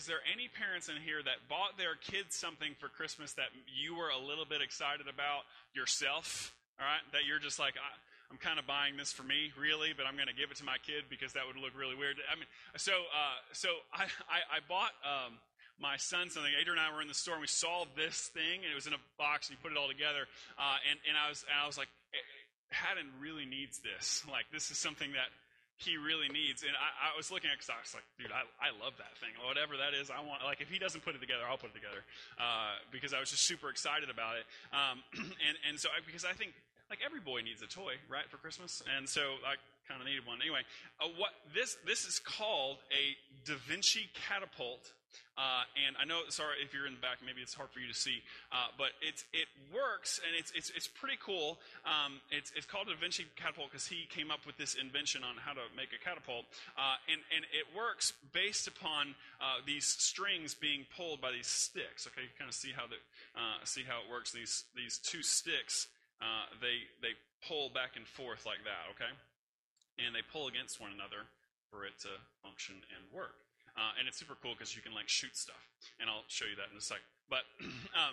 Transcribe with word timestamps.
is 0.00 0.08
there 0.08 0.24
any 0.32 0.48
parents 0.48 0.88
in 0.88 0.96
here 0.96 1.20
that 1.20 1.44
bought 1.52 1.76
their 1.76 1.92
kids 1.92 2.32
something 2.32 2.72
for 2.80 2.88
Christmas 2.88 3.36
that 3.36 3.52
you 3.68 3.92
were 3.92 4.08
a 4.08 4.16
little 4.16 4.48
bit 4.48 4.64
excited 4.64 5.12
about 5.12 5.44
yourself? 5.76 6.56
All 6.80 6.88
right, 6.88 7.04
that 7.12 7.28
you're 7.28 7.36
just 7.36 7.60
like, 7.60 7.76
I'm 8.32 8.40
kind 8.40 8.56
of 8.56 8.64
buying 8.64 8.96
this 8.96 9.12
for 9.12 9.28
me, 9.28 9.52
really, 9.60 9.92
but 9.92 10.08
I'm 10.08 10.16
going 10.16 10.32
to 10.32 10.38
give 10.38 10.48
it 10.48 10.56
to 10.56 10.64
my 10.64 10.80
kid 10.80 11.12
because 11.12 11.36
that 11.36 11.44
would 11.44 11.60
look 11.60 11.76
really 11.76 11.92
weird. 11.92 12.16
I 12.32 12.40
mean, 12.40 12.48
so 12.80 12.96
uh, 13.12 13.36
so 13.52 13.68
I, 13.92 14.08
I, 14.24 14.40
I 14.56 14.58
bought 14.64 14.96
um, 15.04 15.36
my 15.76 16.00
son 16.00 16.32
something. 16.32 16.48
Adrian 16.56 16.80
and 16.80 16.88
I 16.88 16.88
were 16.96 17.04
in 17.04 17.12
the 17.12 17.18
store 17.18 17.36
and 17.36 17.44
we 17.44 17.52
saw 17.52 17.84
this 17.92 18.32
thing, 18.32 18.64
and 18.64 18.72
it 18.72 18.78
was 18.78 18.88
in 18.88 18.96
a 18.96 19.02
box, 19.20 19.52
and 19.52 19.58
he 19.58 19.60
put 19.60 19.68
it 19.68 19.76
all 19.76 19.92
together. 19.92 20.24
Uh, 20.56 20.80
and 20.88 20.96
and 21.04 21.20
I 21.20 21.28
was 21.28 21.44
and 21.44 21.60
I 21.60 21.68
was 21.68 21.76
like, 21.76 21.92
Haddon 22.72 23.12
really 23.20 23.44
needs 23.44 23.84
this. 23.84 24.24
Like 24.24 24.48
this 24.48 24.72
is 24.72 24.80
something 24.80 25.12
that 25.12 25.28
he 25.80 25.96
really 25.96 26.28
needs. 26.28 26.62
And 26.62 26.72
I, 26.76 27.10
I 27.12 27.16
was 27.16 27.32
looking 27.32 27.48
at 27.48 27.56
because 27.56 27.72
I 27.72 27.80
was 27.80 27.92
like, 27.96 28.04
dude, 28.20 28.32
I, 28.32 28.44
I 28.60 28.70
love 28.76 29.00
that 29.00 29.16
thing. 29.16 29.32
Whatever 29.40 29.80
that 29.80 29.96
is, 29.96 30.12
I 30.12 30.20
want. 30.20 30.44
Like 30.44 30.60
if 30.60 30.68
he 30.68 30.78
doesn't 30.78 31.00
put 31.00 31.16
it 31.16 31.20
together, 31.24 31.42
I'll 31.48 31.60
put 31.60 31.72
it 31.72 31.78
together 31.78 32.04
uh, 32.36 32.78
because 32.92 33.16
I 33.16 33.20
was 33.20 33.32
just 33.32 33.48
super 33.48 33.72
excited 33.72 34.12
about 34.12 34.36
it. 34.36 34.44
Um, 34.70 35.00
and 35.48 35.56
and 35.68 35.74
so 35.80 35.88
I, 35.88 36.04
because 36.04 36.24
I 36.24 36.36
think 36.36 36.52
like 36.92 37.00
every 37.04 37.20
boy 37.20 37.40
needs 37.40 37.62
a 37.62 37.70
toy, 37.70 37.96
right, 38.08 38.28
for 38.28 38.36
Christmas, 38.36 38.82
and 38.96 39.08
so 39.08 39.40
I 39.46 39.56
kind 39.88 40.00
of 40.00 40.06
needed 40.06 40.26
one. 40.26 40.38
Anyway, 40.42 40.62
uh, 41.00 41.08
what 41.16 41.30
this 41.54 41.76
this 41.86 42.04
is 42.04 42.20
called 42.20 42.78
a 42.92 43.16
Da 43.48 43.56
Vinci 43.66 44.10
catapult. 44.28 44.92
Uh, 45.38 45.64
and 45.86 45.96
I 46.00 46.04
know, 46.04 46.20
sorry 46.28 46.60
if 46.62 46.74
you're 46.74 46.86
in 46.86 46.94
the 46.94 47.00
back, 47.00 47.18
maybe 47.24 47.40
it's 47.40 47.54
hard 47.54 47.70
for 47.70 47.80
you 47.80 47.88
to 47.88 47.96
see, 47.96 48.22
uh, 48.52 48.68
but 48.76 48.92
it's 49.00 49.24
it 49.32 49.48
works 49.72 50.20
and 50.20 50.36
it's 50.36 50.52
it's 50.52 50.70
it's 50.76 50.88
pretty 50.88 51.16
cool. 51.22 51.58
Um, 51.84 52.20
it's 52.30 52.52
it's 52.54 52.66
called 52.66 52.88
a 52.92 52.96
Vinci 52.96 53.24
catapult 53.36 53.70
because 53.70 53.86
he 53.86 54.06
came 54.10 54.30
up 54.30 54.44
with 54.44 54.56
this 54.56 54.74
invention 54.74 55.24
on 55.24 55.36
how 55.40 55.52
to 55.52 55.64
make 55.76 55.96
a 55.96 56.00
catapult, 56.02 56.44
uh, 56.76 57.00
and 57.08 57.20
and 57.34 57.44
it 57.56 57.64
works 57.72 58.12
based 58.32 58.68
upon 58.68 59.14
uh, 59.40 59.64
these 59.64 59.86
strings 59.86 60.54
being 60.54 60.84
pulled 60.94 61.20
by 61.20 61.32
these 61.32 61.48
sticks. 61.48 62.06
Okay, 62.06 62.28
you 62.28 62.32
kind 62.38 62.48
of 62.48 62.54
see 62.54 62.72
how 62.76 62.84
the 62.86 63.00
uh, 63.34 63.64
see 63.64 63.82
how 63.82 64.04
it 64.04 64.10
works. 64.10 64.32
These 64.32 64.64
these 64.76 64.98
two 64.98 65.22
sticks 65.22 65.88
uh, 66.20 66.52
they 66.60 66.84
they 67.00 67.16
pull 67.48 67.72
back 67.72 67.96
and 67.96 68.06
forth 68.06 68.44
like 68.44 68.60
that, 68.68 68.92
okay? 68.92 69.12
And 69.96 70.14
they 70.14 70.20
pull 70.20 70.48
against 70.48 70.80
one 70.80 70.92
another 70.92 71.24
for 71.72 71.84
it 71.84 71.96
to 72.04 72.12
function 72.44 72.76
and 72.92 73.02
work. 73.12 73.40
Uh, 73.80 73.96
and 73.96 74.04
it's 74.04 74.20
super 74.20 74.36
cool 74.44 74.52
because 74.52 74.76
you 74.76 74.84
can 74.84 74.92
like 74.92 75.08
shoot 75.08 75.32
stuff, 75.32 75.64
and 75.96 76.12
I'll 76.12 76.28
show 76.28 76.44
you 76.44 76.52
that 76.60 76.68
in 76.68 76.76
a 76.76 76.84
sec. 76.84 77.00
But 77.32 77.48
um, 77.96 78.12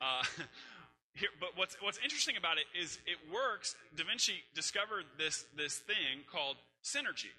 uh, 0.00 0.24
here, 1.20 1.28
but 1.36 1.52
what's 1.60 1.76
what's 1.84 2.00
interesting 2.00 2.40
about 2.40 2.56
it 2.56 2.64
is 2.72 2.96
it 3.04 3.20
works. 3.28 3.76
Da 3.92 4.08
Vinci 4.08 4.40
discovered 4.56 5.04
this 5.20 5.44
this 5.60 5.76
thing 5.84 6.24
called 6.24 6.56
synergy, 6.80 7.36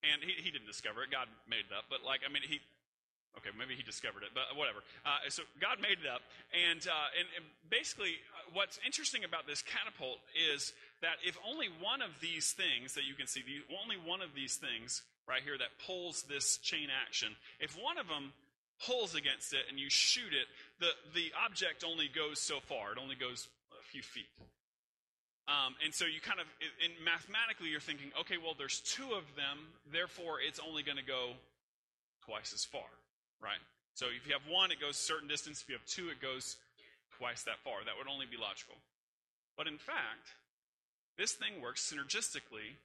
and 0.00 0.24
he, 0.24 0.40
he 0.40 0.48
didn't 0.48 0.66
discover 0.66 1.04
it. 1.04 1.12
God 1.12 1.28
made 1.44 1.68
it 1.68 1.74
up. 1.76 1.92
But 1.92 2.00
like 2.00 2.24
I 2.24 2.32
mean, 2.32 2.48
he 2.48 2.64
Okay, 3.32 3.48
maybe 3.56 3.72
he 3.72 3.82
discovered 3.82 4.24
it, 4.28 4.36
but 4.36 4.44
whatever. 4.60 4.84
Uh, 5.08 5.24
so 5.32 5.42
God 5.56 5.80
made 5.80 6.04
it 6.04 6.08
up, 6.08 6.20
and, 6.52 6.84
uh, 6.84 7.16
and, 7.16 7.24
and 7.32 7.44
basically, 7.72 8.20
uh, 8.36 8.52
what's 8.52 8.76
interesting 8.84 9.24
about 9.24 9.48
this 9.48 9.64
catapult 9.64 10.20
is 10.36 10.76
that 11.00 11.16
if 11.24 11.40
only 11.40 11.72
one 11.80 12.04
of 12.04 12.12
these 12.20 12.52
things 12.52 12.92
that 12.92 13.08
you 13.08 13.16
can 13.16 13.26
see, 13.26 13.40
the, 13.40 13.64
only 13.80 13.96
one 13.96 14.20
of 14.20 14.36
these 14.36 14.60
things 14.60 15.00
right 15.32 15.40
here 15.40 15.56
that 15.56 15.72
pulls 15.88 16.28
this 16.28 16.60
chain 16.60 16.92
action, 16.92 17.32
if 17.56 17.72
one 17.72 17.96
of 17.96 18.06
them 18.12 18.36
pulls 18.84 19.16
against 19.16 19.56
it 19.56 19.64
and 19.72 19.80
you 19.80 19.88
shoot 19.88 20.36
it, 20.36 20.44
the 20.76 20.92
the 21.16 21.32
object 21.48 21.84
only 21.88 22.12
goes 22.12 22.36
so 22.36 22.60
far. 22.60 22.92
It 22.92 22.98
only 23.00 23.16
goes 23.16 23.48
a 23.72 23.84
few 23.88 24.02
feet. 24.02 24.28
Um, 25.48 25.74
and 25.82 25.92
so 25.92 26.04
you 26.04 26.20
kind 26.20 26.38
of, 26.38 26.46
in 26.84 26.92
mathematically, 27.02 27.68
you're 27.72 27.82
thinking, 27.82 28.12
okay, 28.20 28.36
well, 28.38 28.54
there's 28.56 28.78
two 28.78 29.10
of 29.10 29.26
them, 29.34 29.58
therefore, 29.90 30.38
it's 30.38 30.60
only 30.62 30.84
going 30.84 30.98
to 30.98 31.04
go 31.04 31.34
twice 32.22 32.54
as 32.54 32.64
far 32.64 32.86
right? 33.42 33.60
So 33.98 34.06
if 34.06 34.24
you 34.24 34.32
have 34.32 34.46
one, 34.48 34.70
it 34.70 34.80
goes 34.80 34.94
a 34.94 35.02
certain 35.02 35.28
distance. 35.28 35.60
If 35.60 35.68
you 35.68 35.74
have 35.74 35.84
two, 35.84 36.08
it 36.08 36.22
goes 36.22 36.56
twice 37.18 37.42
that 37.42 37.58
far. 37.66 37.82
That 37.84 37.98
would 37.98 38.08
only 38.08 38.24
be 38.24 38.38
logical. 38.38 38.78
But 39.58 39.66
in 39.66 39.76
fact, 39.76 40.32
this 41.18 41.34
thing 41.34 41.60
works 41.60 41.82
synergistically, 41.82 42.78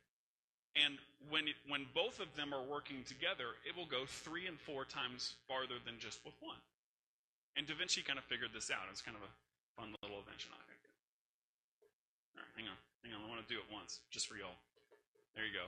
and 0.77 1.01
when, 1.29 1.49
it, 1.49 1.57
when 1.67 1.89
both 1.97 2.21
of 2.21 2.29
them 2.38 2.53
are 2.53 2.63
working 2.63 3.01
together, 3.09 3.57
it 3.65 3.73
will 3.73 3.89
go 3.89 4.05
three 4.05 4.45
and 4.45 4.59
four 4.61 4.85
times 4.85 5.35
farther 5.49 5.81
than 5.81 5.97
just 5.97 6.21
with 6.21 6.38
one. 6.39 6.61
And 7.57 7.65
Da 7.65 7.73
Vinci 7.73 8.05
kind 8.05 8.21
of 8.21 8.25
figured 8.29 8.53
this 8.53 8.69
out. 8.69 8.85
It's 8.93 9.01
kind 9.01 9.17
of 9.17 9.25
a 9.25 9.31
fun 9.73 9.91
little 10.05 10.21
invention, 10.21 10.53
I 10.53 10.61
think. 10.69 10.81
All 12.38 12.45
right, 12.45 12.53
hang 12.53 12.67
on. 12.69 12.77
Hang 13.01 13.17
on. 13.17 13.25
I 13.25 13.27
want 13.27 13.41
to 13.41 13.49
do 13.49 13.57
it 13.57 13.65
once, 13.73 13.99
just 14.13 14.29
for 14.29 14.38
y'all. 14.38 14.61
There 15.33 15.45
you 15.45 15.53
go. 15.53 15.65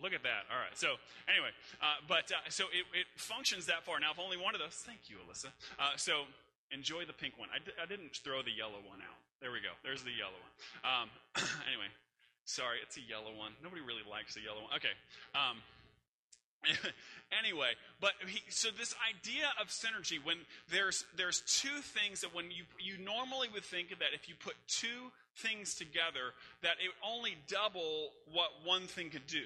Look 0.00 0.14
at 0.14 0.22
that. 0.22 0.48
All 0.48 0.56
right. 0.56 0.72
So 0.78 0.96
anyway, 1.28 1.50
uh, 1.82 2.00
but 2.06 2.30
uh, 2.32 2.46
so 2.48 2.70
it, 2.72 2.86
it, 2.94 3.06
functions 3.18 3.66
that 3.66 3.84
far. 3.84 4.00
Now, 4.00 4.14
if 4.14 4.18
only 4.22 4.38
one 4.38 4.54
of 4.54 4.62
those, 4.62 4.78
thank 4.86 5.10
you, 5.10 5.20
Alyssa. 5.22 5.52
Uh, 5.76 5.98
so 5.98 6.24
enjoy 6.72 7.04
the 7.04 7.12
pink 7.12 7.36
one. 7.36 7.52
I 7.52 7.60
d- 7.60 7.76
I 7.76 7.84
didn't 7.84 8.16
throw 8.16 8.40
the 8.40 8.54
yellow 8.54 8.80
one 8.82 9.04
out. 9.04 9.18
There 9.44 9.52
we 9.52 9.60
go. 9.60 9.74
There's 9.84 10.02
the 10.02 10.14
yellow 10.14 10.38
one. 10.38 10.54
Um, 10.86 11.06
anyway, 11.70 11.90
sorry, 12.44 12.78
it's 12.82 12.96
a 12.96 13.04
yellow 13.04 13.34
one. 13.36 13.52
Nobody 13.62 13.82
really 13.82 14.06
likes 14.08 14.34
the 14.34 14.42
yellow 14.42 14.62
one. 14.62 14.72
Okay. 14.76 14.94
Um, 15.34 15.62
anyway, 17.42 17.72
but 18.00 18.12
he, 18.26 18.40
so 18.48 18.68
this 18.70 18.94
idea 19.02 19.50
of 19.60 19.68
synergy, 19.68 20.22
when 20.22 20.36
there's 20.70 21.04
there's 21.16 21.42
two 21.46 21.82
things 21.82 22.20
that 22.20 22.34
when 22.34 22.50
you 22.50 22.64
you 22.78 23.02
normally 23.02 23.48
would 23.52 23.64
think 23.64 23.90
that 23.90 24.14
if 24.14 24.28
you 24.28 24.34
put 24.38 24.54
two 24.68 25.10
things 25.36 25.74
together, 25.74 26.34
that 26.62 26.78
it 26.78 26.90
only 27.02 27.36
double 27.48 28.10
what 28.32 28.50
one 28.64 28.86
thing 28.86 29.10
could 29.10 29.26
do. 29.26 29.44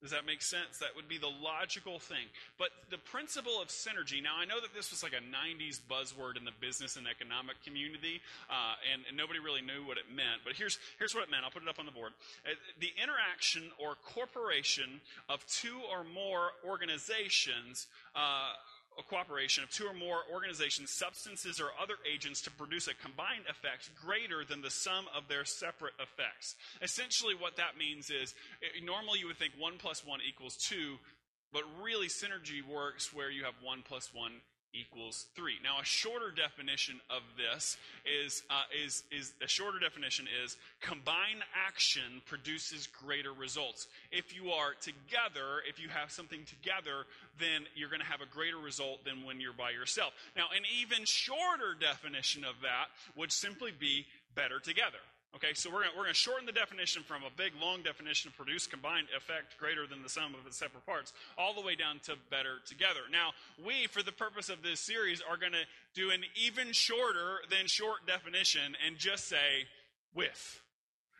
Does 0.00 0.12
that 0.12 0.24
make 0.24 0.42
sense? 0.42 0.78
That 0.78 0.94
would 0.94 1.08
be 1.08 1.18
the 1.18 1.30
logical 1.42 1.98
thing. 1.98 2.30
But 2.56 2.70
the 2.90 2.98
principle 2.98 3.60
of 3.60 3.66
synergy, 3.66 4.22
now 4.22 4.38
I 4.38 4.44
know 4.44 4.60
that 4.60 4.72
this 4.72 4.92
was 4.92 5.02
like 5.02 5.12
a 5.12 5.24
90s 5.26 5.80
buzzword 5.90 6.38
in 6.38 6.44
the 6.44 6.54
business 6.60 6.94
and 6.96 7.06
economic 7.08 7.58
community, 7.64 8.22
uh, 8.48 8.78
and, 8.92 9.02
and, 9.08 9.16
nobody 9.16 9.40
really 9.40 9.60
knew 9.60 9.82
what 9.82 9.98
it 9.98 10.06
meant. 10.14 10.46
But 10.46 10.54
here's, 10.54 10.78
here's 10.98 11.14
what 11.14 11.24
it 11.24 11.30
meant. 11.30 11.42
I'll 11.42 11.50
put 11.50 11.64
it 11.64 11.68
up 11.68 11.80
on 11.80 11.86
the 11.86 11.92
board. 11.92 12.12
Uh, 12.46 12.54
the 12.78 12.94
interaction 13.02 13.74
or 13.76 13.96
corporation 14.06 15.00
of 15.28 15.44
two 15.46 15.82
or 15.90 16.04
more 16.04 16.54
organizations 16.64 17.88
uh, 18.14 18.54
cooperation 19.02 19.62
of 19.62 19.70
two 19.70 19.86
or 19.86 19.94
more 19.94 20.20
organizations, 20.32 20.90
substances, 20.92 21.60
or 21.60 21.70
other 21.80 21.94
agents 22.10 22.40
to 22.42 22.50
produce 22.50 22.88
a 22.88 22.94
combined 22.94 23.44
effect 23.48 23.90
greater 23.94 24.44
than 24.44 24.62
the 24.62 24.70
sum 24.70 25.06
of 25.16 25.28
their 25.28 25.44
separate 25.44 25.94
effects. 26.00 26.56
Essentially, 26.82 27.34
what 27.34 27.56
that 27.56 27.78
means 27.78 28.10
is 28.10 28.34
eh, 28.62 28.84
normally 28.84 29.20
you 29.20 29.26
would 29.26 29.38
think 29.38 29.52
1 29.58 29.78
plus 29.78 30.04
1 30.04 30.20
equals 30.26 30.56
2, 30.56 30.96
but 31.52 31.62
really 31.82 32.08
synergy 32.08 32.66
works 32.66 33.12
where 33.12 33.30
you 33.30 33.44
have 33.44 33.54
1 33.62 33.82
plus 33.86 34.10
1 34.12 34.32
equals 34.74 35.26
3. 35.34 35.54
Now, 35.62 35.80
a 35.80 35.84
shorter 35.84 36.30
definition 36.30 37.00
of 37.10 37.22
this 37.36 37.76
is, 38.04 38.42
uh, 38.50 38.62
is, 38.84 39.02
is 39.10 39.32
a 39.42 39.48
shorter 39.48 39.78
definition 39.78 40.26
is 40.44 40.56
combined 40.80 41.42
action 41.66 42.22
produces 42.26 42.86
greater 42.86 43.32
results. 43.32 43.86
If 44.12 44.34
you 44.34 44.50
are 44.50 44.74
together, 44.80 45.62
if 45.68 45.80
you 45.80 45.88
have 45.88 46.10
something 46.10 46.44
together, 46.44 47.06
then 47.38 47.66
you're 47.74 47.90
going 47.90 48.00
to 48.00 48.06
have 48.06 48.20
a 48.20 48.26
greater 48.26 48.58
result 48.58 49.04
than 49.04 49.24
when 49.24 49.40
you're 49.40 49.52
by 49.52 49.70
yourself. 49.70 50.12
Now, 50.36 50.46
an 50.54 50.62
even 50.80 51.04
shorter 51.06 51.74
definition 51.78 52.44
of 52.44 52.60
that 52.62 52.86
would 53.16 53.32
simply 53.32 53.72
be 53.72 54.06
better 54.34 54.60
together. 54.60 55.02
Okay, 55.36 55.52
so 55.52 55.68
we're 55.68 55.82
going 55.82 55.92
we're 55.96 56.08
to 56.08 56.14
shorten 56.14 56.46
the 56.46 56.52
definition 56.52 57.02
from 57.02 57.22
a 57.22 57.30
big, 57.36 57.52
long 57.60 57.82
definition 57.82 58.30
of 58.30 58.36
produce 58.36 58.66
combined 58.66 59.08
effect 59.14 59.58
greater 59.58 59.86
than 59.86 60.02
the 60.02 60.08
sum 60.08 60.34
of 60.34 60.46
its 60.46 60.56
separate 60.56 60.86
parts, 60.86 61.12
all 61.36 61.52
the 61.54 61.60
way 61.60 61.74
down 61.74 62.00
to 62.04 62.14
better 62.30 62.56
together. 62.66 63.00
Now, 63.12 63.32
we, 63.64 63.86
for 63.88 64.02
the 64.02 64.12
purpose 64.12 64.48
of 64.48 64.62
this 64.62 64.80
series, 64.80 65.20
are 65.20 65.36
going 65.36 65.52
to 65.52 65.66
do 65.94 66.10
an 66.10 66.22
even 66.34 66.72
shorter 66.72 67.40
than 67.50 67.66
short 67.66 68.06
definition 68.06 68.74
and 68.86 68.96
just 68.96 69.28
say 69.28 69.68
with. 70.14 70.62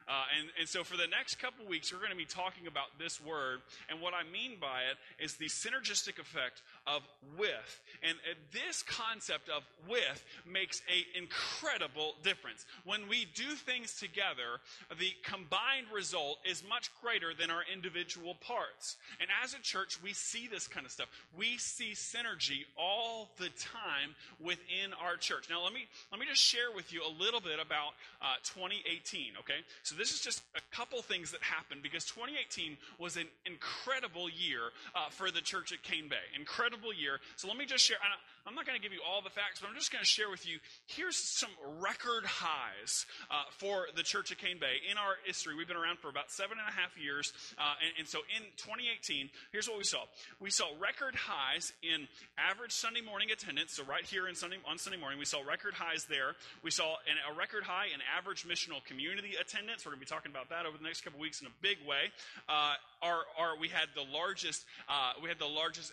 Uh, 0.09 0.25
and, 0.41 0.49
and 0.59 0.67
so 0.67 0.83
for 0.83 0.97
the 0.97 1.07
next 1.07 1.37
couple 1.37 1.67
weeks, 1.67 1.93
we're 1.93 1.99
going 1.99 2.11
to 2.11 2.17
be 2.17 2.25
talking 2.25 2.67
about 2.67 2.87
this 2.99 3.21
word. 3.21 3.61
And 3.91 4.01
what 4.01 4.15
I 4.15 4.25
mean 4.33 4.57
by 4.59 4.89
it 4.89 4.97
is 5.23 5.37
the 5.37 5.53
synergistic 5.53 6.19
effect 6.19 6.63
of 6.88 7.02
with. 7.38 7.81
And 8.02 8.17
uh, 8.19 8.35
this 8.52 8.82
concept 8.82 9.49
of 9.49 9.62
with 9.88 10.25
makes 10.50 10.82
an 10.88 11.02
incredible 11.23 12.14
difference. 12.23 12.64
When 12.85 13.08
we 13.08 13.26
do 13.35 13.55
things 13.55 13.94
together, 13.94 14.61
the 14.99 15.12
combined 15.23 15.88
result 15.94 16.38
is 16.49 16.62
much 16.69 16.90
greater 17.02 17.32
than 17.38 17.50
our 17.50 17.62
individual 17.73 18.35
parts. 18.40 18.96
And 19.20 19.29
as 19.43 19.55
a 19.55 19.61
church, 19.61 20.02
we 20.02 20.12
see 20.12 20.49
this 20.49 20.67
kind 20.67 20.87
of 20.87 20.93
stuff. 20.93 21.08
We 21.37 21.58
see 21.58 21.93
synergy 21.93 22.64
all 22.76 23.31
the 23.38 23.50
time 23.58 24.14
within 24.40 24.93
our 25.02 25.17
church. 25.17 25.49
Now, 25.50 25.62
let 25.62 25.73
me, 25.73 25.87
let 26.11 26.20
me 26.20 26.26
just 26.26 26.43
share 26.43 26.73
with 26.75 26.93
you 26.93 27.02
a 27.02 27.12
little 27.23 27.40
bit 27.40 27.58
about 27.61 27.93
uh, 28.23 28.37
2018, 28.44 29.32
okay? 29.40 29.61
So 29.82 29.94
this 29.94 30.12
is 30.12 30.20
just 30.20 30.43
a 30.56 30.75
couple 30.75 31.00
things 31.02 31.32
that 31.32 31.43
happened 31.43 31.82
because 31.82 32.05
2018 32.06 32.76
was 32.99 33.17
an 33.17 33.26
incredible 33.44 34.29
year 34.29 34.70
uh, 34.94 35.11
for 35.11 35.31
the 35.31 35.40
church 35.40 35.73
at 35.73 35.82
Cane 35.82 36.08
Bay. 36.08 36.17
Incredible 36.38 36.78
year. 36.97 37.21
So 37.37 37.49
let 37.49 37.57
me 37.57 37.67
just 37.67 37.85
share. 37.85 37.99
I'm 38.46 38.55
not 38.55 38.67
going 38.67 38.79
to 38.79 38.82
give 38.82 38.93
you 38.93 39.00
all 39.06 39.23
the 39.23 39.31
facts, 39.31 39.61
but 39.61 39.69
I'm 39.69 39.75
just 39.75 39.93
going 39.93 40.02
to 40.02 40.08
share 40.08 40.31
with 40.31 40.49
you. 40.49 40.58
Here's 40.87 41.17
some 41.17 41.50
record 41.81 42.25
highs 42.25 43.06
uh, 43.31 43.44
for 43.50 43.87
the 43.94 44.02
Church 44.02 44.31
of 44.31 44.38
Cane 44.38 44.58
Bay 44.61 44.81
in 44.90 44.96
our 44.96 45.17
history. 45.25 45.55
We've 45.55 45.69
been 45.69 45.76
around 45.76 45.99
for 45.99 46.08
about 46.08 46.31
seven 46.31 46.58
and 46.58 46.69
a 46.69 46.73
half 46.73 46.96
years, 46.96 47.32
uh, 47.58 47.75
and, 47.85 47.93
and 48.00 48.08
so 48.08 48.20
in 48.32 48.43
2018, 48.56 49.31
here's 49.52 49.69
what 49.69 49.79
we 49.79 49.85
saw: 49.85 50.05
we 50.40 50.50
saw 50.50 50.67
record 50.81 51.14
highs 51.14 51.73
in 51.82 52.08
average 52.38 52.73
Sunday 52.73 53.00
morning 53.00 53.31
attendance. 53.31 53.75
So 53.75 53.85
right 53.85 54.05
here 54.05 54.29
in 54.29 54.35
Sunday 54.35 54.58
on 54.69 54.79
Sunday 54.79 54.99
morning, 54.99 55.19
we 55.19 55.26
saw 55.26 55.40
record 55.43 55.75
highs 55.75 56.06
there. 56.06 56.35
We 56.62 56.70
saw 56.70 56.96
an, 57.05 57.17
a 57.31 57.37
record 57.37 57.64
high 57.64 57.87
in 57.93 58.00
average 58.17 58.46
missional 58.46 58.85
community 58.85 59.37
attendance. 59.40 59.85
We're 59.85 59.93
going 59.93 60.00
to 60.00 60.06
be 60.06 60.11
talking 60.11 60.31
about 60.31 60.49
that 60.50 60.67
over 60.67 60.79
the 60.79 60.85
next 60.85 61.02
couple 61.02 61.20
weeks 61.20 61.40
in 61.40 61.46
a 61.46 61.55
big 61.61 61.79
way. 61.87 62.11
Uh, 62.49 62.75
our, 63.02 63.23
our, 63.38 63.58
we 63.61 63.69
had 63.69 63.88
the 63.94 64.05
largest. 64.11 64.64
Uh, 64.88 65.12
we 65.23 65.29
had 65.29 65.38
the 65.38 65.46
largest. 65.46 65.93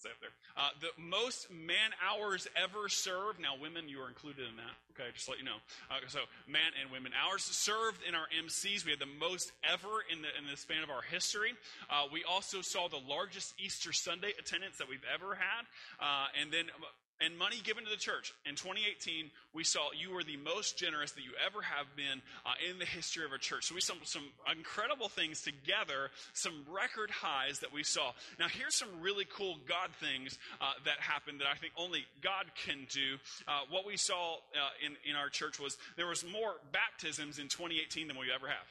Say 0.00 0.08
there? 0.16 0.32
Uh, 0.56 0.72
the 0.80 0.96
most 0.96 1.52
man 1.52 1.92
hours 2.00 2.48
ever 2.56 2.88
served. 2.88 3.38
Now, 3.38 3.60
women, 3.60 3.84
you 3.86 4.00
are 4.00 4.08
included 4.08 4.48
in 4.48 4.56
that. 4.56 4.72
Okay, 4.96 5.12
just 5.12 5.28
let 5.28 5.36
you 5.36 5.44
know. 5.44 5.60
Uh, 5.92 6.00
so, 6.08 6.20
man 6.48 6.72
and 6.80 6.90
women 6.90 7.12
hours 7.12 7.44
served 7.44 8.00
in 8.08 8.14
our 8.14 8.24
MCs. 8.32 8.88
We 8.88 8.96
had 8.96 8.98
the 9.00 9.12
most 9.20 9.52
ever 9.60 10.00
in 10.08 10.24
the 10.24 10.32
in 10.40 10.48
the 10.48 10.56
span 10.56 10.82
of 10.82 10.88
our 10.88 11.02
history. 11.04 11.52
Uh, 11.92 12.08
we 12.08 12.24
also 12.24 12.62
saw 12.64 12.88
the 12.88 13.00
largest 13.04 13.52
Easter 13.60 13.92
Sunday 13.92 14.32
attendance 14.40 14.78
that 14.78 14.88
we've 14.88 15.04
ever 15.04 15.36
had, 15.36 15.68
uh, 16.00 16.32
and 16.40 16.50
then 16.50 16.72
and 17.20 17.36
money 17.36 17.56
given 17.62 17.84
to 17.84 17.90
the 17.90 17.96
church. 17.96 18.32
In 18.46 18.54
2018, 18.54 19.30
we 19.52 19.64
saw 19.64 19.88
you 19.92 20.14
were 20.14 20.24
the 20.24 20.36
most 20.38 20.78
generous 20.78 21.12
that 21.12 21.22
you 21.22 21.32
ever 21.44 21.62
have 21.62 21.86
been 21.96 22.22
uh, 22.46 22.52
in 22.68 22.78
the 22.78 22.84
history 22.84 23.24
of 23.24 23.32
a 23.32 23.38
church. 23.38 23.66
So 23.66 23.74
we 23.74 23.80
saw 23.80 23.94
some 24.04 24.24
incredible 24.50 25.08
things 25.08 25.42
together, 25.42 26.10
some 26.32 26.64
record 26.70 27.10
highs 27.10 27.58
that 27.60 27.72
we 27.72 27.82
saw. 27.82 28.12
Now, 28.38 28.46
here's 28.48 28.74
some 28.74 28.88
really 29.00 29.26
cool 29.36 29.56
God 29.68 29.90
things 30.00 30.38
uh, 30.60 30.72
that 30.84 30.98
happened 31.00 31.40
that 31.40 31.48
I 31.48 31.56
think 31.56 31.72
only 31.76 32.04
God 32.22 32.46
can 32.66 32.86
do. 32.90 33.16
Uh, 33.46 33.60
what 33.70 33.86
we 33.86 33.96
saw 33.96 34.34
uh, 34.34 34.70
in, 34.84 34.96
in 35.08 35.16
our 35.16 35.28
church 35.28 35.60
was 35.60 35.76
there 35.96 36.06
was 36.06 36.24
more 36.24 36.54
baptisms 36.72 37.38
in 37.38 37.48
2018 37.48 38.08
than 38.08 38.18
we 38.18 38.26
ever 38.34 38.48
have 38.48 38.66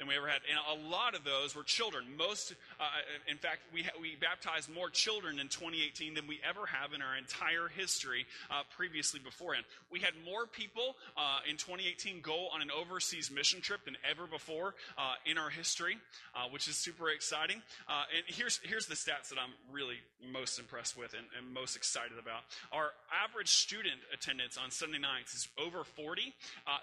than 0.00 0.08
we 0.08 0.16
ever 0.16 0.26
had. 0.26 0.40
And 0.48 0.80
a 0.80 0.88
lot 0.88 1.14
of 1.14 1.24
those 1.24 1.54
were 1.54 1.62
children. 1.62 2.06
Most, 2.16 2.54
uh, 2.80 3.30
in 3.30 3.36
fact, 3.36 3.60
we, 3.74 3.82
ha- 3.82 3.98
we 4.00 4.16
baptized 4.16 4.72
more 4.72 4.88
children 4.88 5.38
in 5.38 5.48
2018 5.48 6.14
than 6.14 6.26
we 6.26 6.40
ever 6.48 6.64
have 6.64 6.94
in 6.94 7.02
our 7.02 7.16
entire 7.16 7.68
history 7.68 8.24
uh, 8.50 8.62
previously 8.74 9.20
beforehand. 9.20 9.66
We 9.92 10.00
had 10.00 10.14
more 10.24 10.46
people 10.46 10.96
uh, 11.16 11.44
in 11.48 11.58
2018 11.58 12.22
go 12.22 12.48
on 12.48 12.62
an 12.62 12.70
overseas 12.70 13.30
mission 13.30 13.60
trip 13.60 13.84
than 13.84 13.96
ever 14.08 14.26
before 14.26 14.74
uh, 14.96 15.20
in 15.26 15.36
our 15.36 15.50
history, 15.50 15.98
uh, 16.34 16.48
which 16.50 16.68
is 16.68 16.76
super 16.76 17.10
exciting. 17.10 17.60
And 17.88 18.24
here's, 18.26 18.60
here's 18.64 18.86
the 18.86 18.94
stats 18.94 19.28
that 19.28 19.38
I'm 19.38 19.52
really 19.70 19.96
most 20.32 20.58
impressed 20.58 20.96
with 20.96 21.12
and, 21.12 21.26
and 21.36 21.52
most 21.52 21.76
excited 21.76 22.18
about. 22.18 22.42
Our 22.72 22.92
average 23.12 23.50
student 23.50 24.00
attendance 24.14 24.56
on 24.56 24.70
Sunday 24.70 24.98
nights 24.98 25.34
is 25.34 25.48
over 25.58 25.84
40. 25.84 26.32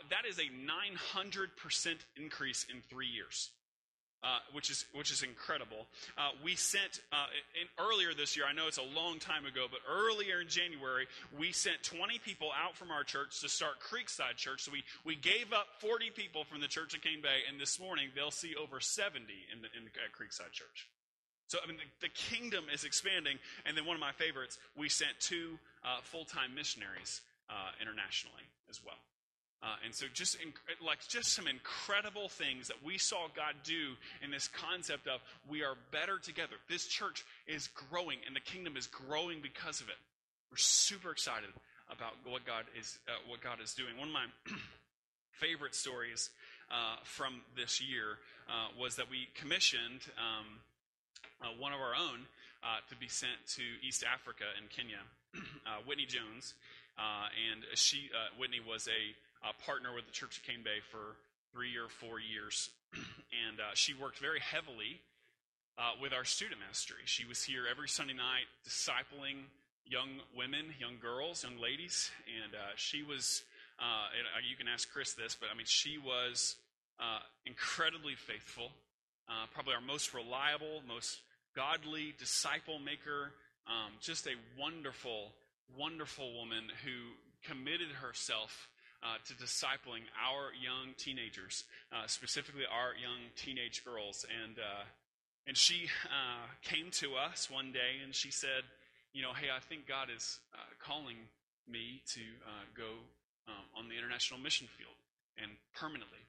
that 0.10 0.30
is 0.30 0.38
a 0.38 0.44
900% 0.44 1.96
increase 2.18 2.68
in 2.72 2.82
three 2.82 3.08
years. 3.08 3.50
Uh, 4.24 4.40
which 4.52 4.72
is 4.72 4.86
which 4.94 5.12
is 5.12 5.22
incredible. 5.22 5.86
Uh, 6.18 6.30
we 6.44 6.56
sent 6.56 7.02
uh, 7.14 7.28
in, 7.54 7.68
earlier 7.78 8.16
this 8.16 8.36
year. 8.36 8.46
I 8.50 8.52
know 8.52 8.68
it's 8.68 8.80
a 8.80 8.96
long 8.98 9.20
time 9.20 9.46
ago, 9.46 9.68
but 9.70 9.80
earlier 9.88 10.42
in 10.42 10.48
January, 10.48 11.06
we 11.38 11.52
sent 11.52 11.84
20 11.84 12.18
people 12.26 12.50
out 12.52 12.76
from 12.76 12.90
our 12.90 13.04
church 13.04 13.42
to 13.42 13.48
start 13.48 13.74
Creekside 13.78 14.36
Church. 14.36 14.64
So 14.64 14.72
we 14.72 14.84
we 15.06 15.16
gave 15.16 15.54
up 15.54 15.68
40 15.82 16.10
people 16.10 16.46
from 16.46 16.62
the 16.62 16.68
Church 16.68 16.96
of 16.96 17.02
Cane 17.02 17.22
Bay, 17.22 17.46
and 17.48 17.62
this 17.62 17.80
morning 17.80 18.10
they'll 18.16 18.32
see 18.32 18.56
over 18.56 18.80
70 18.80 19.22
in 19.54 19.62
the, 19.62 19.70
in 19.78 19.86
the, 19.86 19.92
at 20.02 20.10
Creekside 20.18 20.52
Church. 20.52 20.90
So 21.48 21.60
I 21.64 21.68
mean, 21.68 21.78
the, 21.78 22.08
the, 22.08 22.14
kingdom 22.14 22.66
is 22.74 22.84
expanding. 22.84 23.38
And 23.66 23.78
then 23.78 23.86
one 23.86 23.96
of 23.96 24.02
my 24.02 24.12
favorites, 24.12 24.58
we 24.76 24.90
sent 24.90 25.12
two 25.20 25.60
uh, 25.84 26.02
full 26.02 26.26
time 26.26 26.56
missionaries 26.56 27.22
uh, 27.50 27.72
internationally 27.80 28.44
as 28.70 28.84
well. 28.84 29.00
Uh, 29.64 29.76
and 29.84 29.94
so 29.94 30.06
just 30.14 30.38
like 30.86 31.00
just 31.08 31.34
some 31.34 31.48
incredible 31.48 32.30
things 32.30 32.68
that 32.68 32.78
we 32.86 32.98
saw 32.98 33.28
God 33.36 33.56
do 33.64 33.96
in 34.24 34.30
this 34.30 34.48
concept 34.48 35.08
of 35.08 35.20
we 35.50 35.64
are 35.64 35.76
better 35.92 36.20
together. 36.20 36.56
This 36.70 36.86
church 36.86 37.26
is 37.48 37.68
growing 37.90 38.20
and 38.28 38.36
the 38.36 38.40
kingdom 38.40 38.78
is 38.78 38.86
growing 38.86 39.42
because 39.42 39.82
of 39.82 39.90
it. 39.90 39.98
We're 40.52 40.58
super 40.58 41.12
excited 41.12 41.50
about 41.90 42.14
what 42.24 42.46
God 42.46 42.66
is 42.80 43.00
uh, 43.08 43.12
what 43.28 43.42
God 43.42 43.60
is 43.64 43.74
doing. 43.74 43.98
One 43.98 44.10
of 44.10 44.14
my 44.14 44.26
favorite 45.32 45.74
stories 45.74 46.30
uh, 46.70 46.98
from 47.04 47.42
this 47.56 47.82
year 47.82 48.20
uh, 48.50 48.68
was 48.80 48.96
that 48.98 49.10
we 49.10 49.28
commissioned 49.36 50.02
um, 50.18 50.60
uh, 51.42 51.48
one 51.58 51.74
of 51.74 51.80
our 51.80 51.96
own 51.96 52.28
uh, 52.64 52.84
to 52.90 52.96
be 52.96 53.08
sent 53.08 53.38
to 53.56 53.62
East 53.82 54.04
Africa 54.04 54.46
in 54.62 54.68
Kenya, 54.68 55.02
Whitney 55.88 56.06
Jones, 56.06 56.54
and 56.98 57.64
she 57.76 58.10
Whitney 58.38 58.60
was 58.60 58.88
a 58.88 59.16
uh, 59.48 59.52
partner 59.66 59.94
with 59.96 60.06
the 60.06 60.12
Church 60.12 60.38
of 60.38 60.44
Cane 60.44 60.62
Bay 60.64 60.80
for 60.92 61.16
three 61.54 61.78
or 61.78 61.88
four 61.88 62.20
years. 62.20 62.70
and 63.48 63.60
uh, 63.60 63.72
she 63.74 63.94
worked 63.94 64.20
very 64.20 64.40
heavily 64.40 65.00
uh, 65.78 65.92
with 66.02 66.14
our 66.14 66.26
student 66.26 66.60
ministry. 66.60 67.04
She 67.06 67.26
was 67.26 67.44
here 67.44 67.64
every 67.70 67.88
Sunday 67.88 68.14
night 68.14 68.48
discipling 68.68 69.48
young 69.86 70.20
women, 70.36 70.74
young 70.80 70.98
girls, 71.02 71.44
young 71.44 71.58
ladies. 71.62 72.12
And 72.44 72.54
uh, 72.54 72.76
she 72.76 73.04
was, 73.04 73.44
uh, 73.80 74.12
and 74.18 74.28
uh, 74.36 74.44
you 74.50 74.58
can 74.58 74.68
ask 74.68 74.92
Chris 74.92 75.14
this, 75.14 75.38
but 75.40 75.50
I 75.52 75.56
mean, 75.56 75.68
she 75.68 75.98
was 75.98 76.56
incredibly 77.46 78.16
faithful, 78.16 78.72
probably 79.54 79.76
our 79.76 79.82
most 79.82 80.14
reliable, 80.14 80.82
most 80.88 81.22
godly 81.56 82.16
disciple 82.18 82.80
maker. 82.80 83.32
Um, 83.68 83.94
just 84.02 84.26
a 84.26 84.34
wonderful, 84.60 85.32
wonderful 85.78 86.34
woman 86.34 86.64
who 86.84 87.14
committed 87.48 87.90
herself 88.02 88.68
uh, 89.04 89.18
to 89.28 89.34
discipling 89.34 90.06
our 90.18 90.52
young 90.58 90.94
teenagers, 90.98 91.64
uh, 91.94 92.08
specifically 92.08 92.64
our 92.66 92.94
young 92.96 93.30
teenage 93.36 93.86
girls. 93.86 94.26
And, 94.44 94.58
uh, 94.60 94.84
and 95.46 95.56
she 95.56 95.90
uh, 96.06 96.48
came 96.62 96.92
to 97.02 97.16
us 97.16 97.50
one 97.50 97.72
day 97.72 98.02
and 98.04 98.14
she 98.14 98.32
said, 98.32 98.64
You 99.14 99.22
know, 99.22 99.34
hey, 99.34 99.48
I 99.56 99.60
think 99.60 99.88
God 99.88 100.10
is 100.16 100.40
uh, 100.54 100.58
calling 100.80 101.18
me 101.68 102.02
to 102.14 102.22
uh, 102.46 102.66
go 102.76 102.90
um, 103.48 103.66
on 103.78 103.90
the 103.90 103.96
international 103.96 104.40
mission 104.40 104.68
field 104.78 104.96
and 105.42 105.52
permanently 105.76 106.20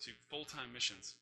to 0.00 0.10
full 0.30 0.44
time 0.44 0.72
missions. 0.72 1.14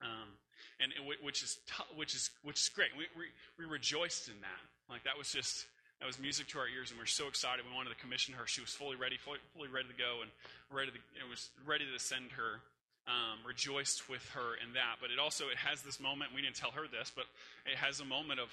Um, 0.00 0.34
and 0.80 0.90
which 1.22 1.42
is 1.42 1.58
t- 1.66 1.94
which 1.94 2.14
is 2.14 2.30
which 2.42 2.58
is 2.58 2.68
great. 2.68 2.90
We, 2.98 3.06
we 3.16 3.26
we 3.58 3.70
rejoiced 3.70 4.28
in 4.28 4.34
that. 4.40 4.62
Like 4.90 5.04
that 5.04 5.16
was 5.16 5.30
just 5.30 5.66
that 6.02 6.10
was 6.10 6.18
music 6.18 6.50
to 6.50 6.58
our 6.58 6.66
ears, 6.66 6.90
and 6.90 6.98
we 6.98 7.06
were 7.06 7.14
so 7.14 7.30
excited. 7.30 7.62
We 7.62 7.70
wanted 7.70 7.94
to 7.94 8.00
commission 8.02 8.34
her. 8.34 8.42
She 8.42 8.58
was 8.58 8.74
fully 8.74 8.98
ready, 8.98 9.22
fully, 9.22 9.38
fully 9.54 9.70
ready 9.70 9.86
to 9.86 9.94
go, 9.94 10.18
and 10.26 10.34
ready 10.66 10.90
to, 10.90 10.98
it 10.98 11.30
was 11.30 11.46
ready 11.62 11.86
to 11.86 11.94
send 12.02 12.34
her. 12.34 12.58
Um, 13.02 13.42
rejoiced 13.42 14.06
with 14.06 14.22
her 14.30 14.54
in 14.62 14.78
that, 14.78 15.02
but 15.02 15.10
it 15.10 15.18
also 15.18 15.50
it 15.50 15.58
has 15.58 15.82
this 15.82 15.98
moment. 15.98 16.30
We 16.34 16.42
didn't 16.42 16.54
tell 16.54 16.70
her 16.70 16.86
this, 16.86 17.10
but 17.10 17.26
it 17.66 17.74
has 17.74 17.98
a 17.98 18.06
moment 18.06 18.38
of 18.38 18.46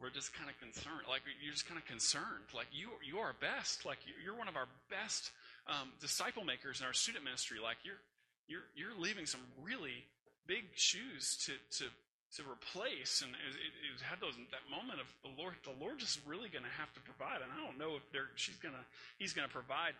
we're 0.00 0.08
just 0.08 0.32
kind 0.32 0.48
of 0.48 0.56
concerned. 0.56 1.04
Like 1.08 1.28
you're 1.44 1.52
just 1.52 1.68
kind 1.68 1.76
of 1.76 1.84
concerned. 1.84 2.48
Like 2.56 2.68
you 2.72 2.88
you 3.04 3.20
are 3.20 3.36
best. 3.36 3.84
Like 3.84 4.00
you're 4.04 4.36
one 4.36 4.48
of 4.48 4.56
our 4.56 4.64
best 4.88 5.28
um, 5.68 5.92
disciple 6.00 6.40
makers 6.40 6.80
in 6.80 6.88
our 6.88 6.96
student 6.96 7.24
ministry. 7.24 7.60
Like 7.60 7.76
you're 7.84 8.00
you're 8.48 8.64
you're 8.72 8.96
leaving 8.96 9.28
some 9.28 9.44
really 9.60 10.08
big 10.48 10.64
shoes 10.72 11.36
to 11.44 11.52
to 11.84 11.92
to 12.36 12.42
replace, 12.44 13.24
and 13.24 13.32
it, 13.32 13.54
it, 13.56 14.00
had 14.04 14.20
those 14.20 14.36
that 14.52 14.64
moment 14.68 15.00
of 15.00 15.08
the 15.24 15.32
Lord. 15.40 15.56
The 15.64 15.76
Lord 15.80 16.00
is 16.04 16.20
really 16.28 16.52
going 16.52 16.64
to 16.64 16.76
have 16.76 16.92
to 16.92 17.00
provide, 17.00 17.40
and 17.40 17.48
I 17.48 17.58
don't 17.64 17.80
know 17.80 17.96
if 17.96 18.04
they're, 18.12 18.28
she's 18.36 18.56
going 18.60 18.76
to. 18.76 18.84
He's 19.18 19.32
going 19.32 19.48
to 19.48 19.52
provide 19.52 19.96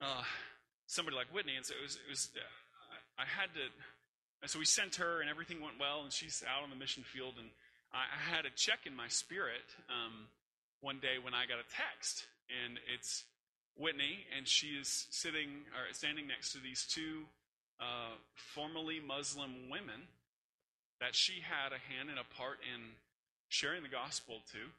uh, 0.00 0.24
somebody 0.86 1.16
like 1.16 1.32
Whitney, 1.32 1.56
and 1.56 1.64
so 1.64 1.72
it 1.72 1.82
was. 1.82 1.96
It 1.96 2.08
was 2.08 2.28
uh, 2.36 3.22
I 3.22 3.24
had 3.24 3.52
to. 3.56 3.64
So 4.46 4.58
we 4.60 4.68
sent 4.68 4.96
her, 4.96 5.20
and 5.20 5.28
everything 5.28 5.60
went 5.60 5.80
well, 5.80 6.04
and 6.04 6.12
she's 6.12 6.44
out 6.46 6.62
on 6.62 6.70
the 6.70 6.76
mission 6.76 7.02
field, 7.02 7.34
and 7.40 7.48
I, 7.92 8.04
I 8.06 8.20
had 8.36 8.46
a 8.46 8.52
check 8.54 8.86
in 8.86 8.94
my 8.94 9.08
spirit 9.08 9.66
um, 9.88 10.28
one 10.80 11.00
day 11.00 11.18
when 11.20 11.34
I 11.34 11.46
got 11.46 11.58
a 11.58 11.66
text, 11.72 12.28
and 12.46 12.78
it's 12.92 13.24
Whitney, 13.76 14.26
and 14.36 14.46
she 14.46 14.78
is 14.78 15.06
sitting 15.10 15.66
or 15.74 15.92
standing 15.92 16.28
next 16.28 16.52
to 16.52 16.58
these 16.58 16.86
two 16.86 17.24
uh, 17.80 18.14
formerly 18.34 19.00
Muslim 19.00 19.70
women 19.70 20.06
that 21.00 21.14
she 21.14 21.40
had 21.40 21.72
a 21.72 21.78
hand 21.78 22.10
and 22.10 22.18
a 22.18 22.34
part 22.36 22.58
in 22.62 22.98
sharing 23.48 23.82
the 23.82 23.88
gospel 23.88 24.42
to. 24.52 24.72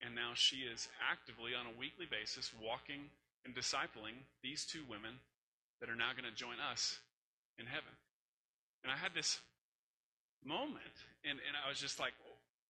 And 0.00 0.14
now 0.14 0.32
she 0.34 0.62
is 0.62 0.86
actively, 1.02 1.58
on 1.58 1.66
a 1.66 1.78
weekly 1.78 2.06
basis, 2.06 2.54
walking 2.62 3.10
and 3.44 3.54
discipling 3.54 4.22
these 4.42 4.64
two 4.64 4.86
women 4.88 5.18
that 5.80 5.90
are 5.90 5.98
now 5.98 6.14
going 6.14 6.28
to 6.28 6.34
join 6.34 6.62
us 6.62 6.98
in 7.58 7.66
heaven. 7.66 7.90
And 8.82 8.92
I 8.92 8.96
had 8.96 9.10
this 9.14 9.40
moment, 10.44 10.94
and, 11.24 11.38
and 11.42 11.54
I 11.58 11.68
was 11.68 11.80
just 11.80 11.98
like, 11.98 12.14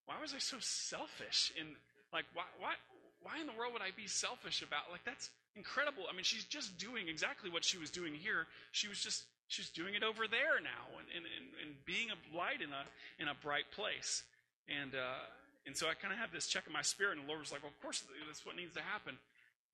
why 0.07 0.17
was 0.21 0.33
I 0.33 0.38
so 0.38 0.57
selfish? 0.61 1.52
And 1.61 1.69
like, 2.12 2.25
why, 2.33 2.49
why, 2.59 2.73
why 3.21 3.40
in 3.40 3.47
the 3.47 3.52
world 3.52 3.75
would 3.75 3.85
I 3.85 3.93
be 3.95 4.09
selfish 4.09 4.62
about? 4.62 4.88
Like, 4.90 5.05
that's 5.05 5.28
incredible. 5.55 6.05
I 6.09 6.17
mean, 6.17 6.25
she's 6.25 6.45
just 6.45 6.78
doing 6.78 7.09
exactly 7.09 7.50
what 7.50 7.64
she 7.64 7.76
was 7.76 7.90
doing 7.90 8.14
here. 8.14 8.47
She 8.73 8.88
was 8.88 9.00
just 9.00 9.25
She's 9.49 9.71
doing 9.71 9.95
it 9.97 10.05
over 10.05 10.28
there 10.28 10.61
now 10.61 10.85
and, 11.00 11.09
and, 11.17 11.25
and, 11.64 11.73
being 11.88 12.12
a 12.12 12.19
light 12.37 12.61
in 12.61 12.69
a, 12.69 12.85
in 13.17 13.28
a 13.28 13.35
bright 13.35 13.73
place. 13.73 14.23
And, 14.69 14.95
uh, 14.95 15.25
And 15.64 15.73
so 15.76 15.88
I 15.88 15.97
kind 15.97 16.12
of 16.12 16.21
have 16.21 16.33
this 16.33 16.47
check 16.47 16.64
in 16.69 16.73
my 16.73 16.85
spirit, 16.85 17.17
and 17.17 17.25
the 17.25 17.28
Lord 17.28 17.40
was 17.40 17.52
like, 17.52 17.64
well, 17.64 17.73
of 17.73 17.81
course, 17.81 18.05
that's 18.28 18.45
what 18.45 18.57
needs 18.57 18.76
to 18.76 18.85
happen. 18.85 19.17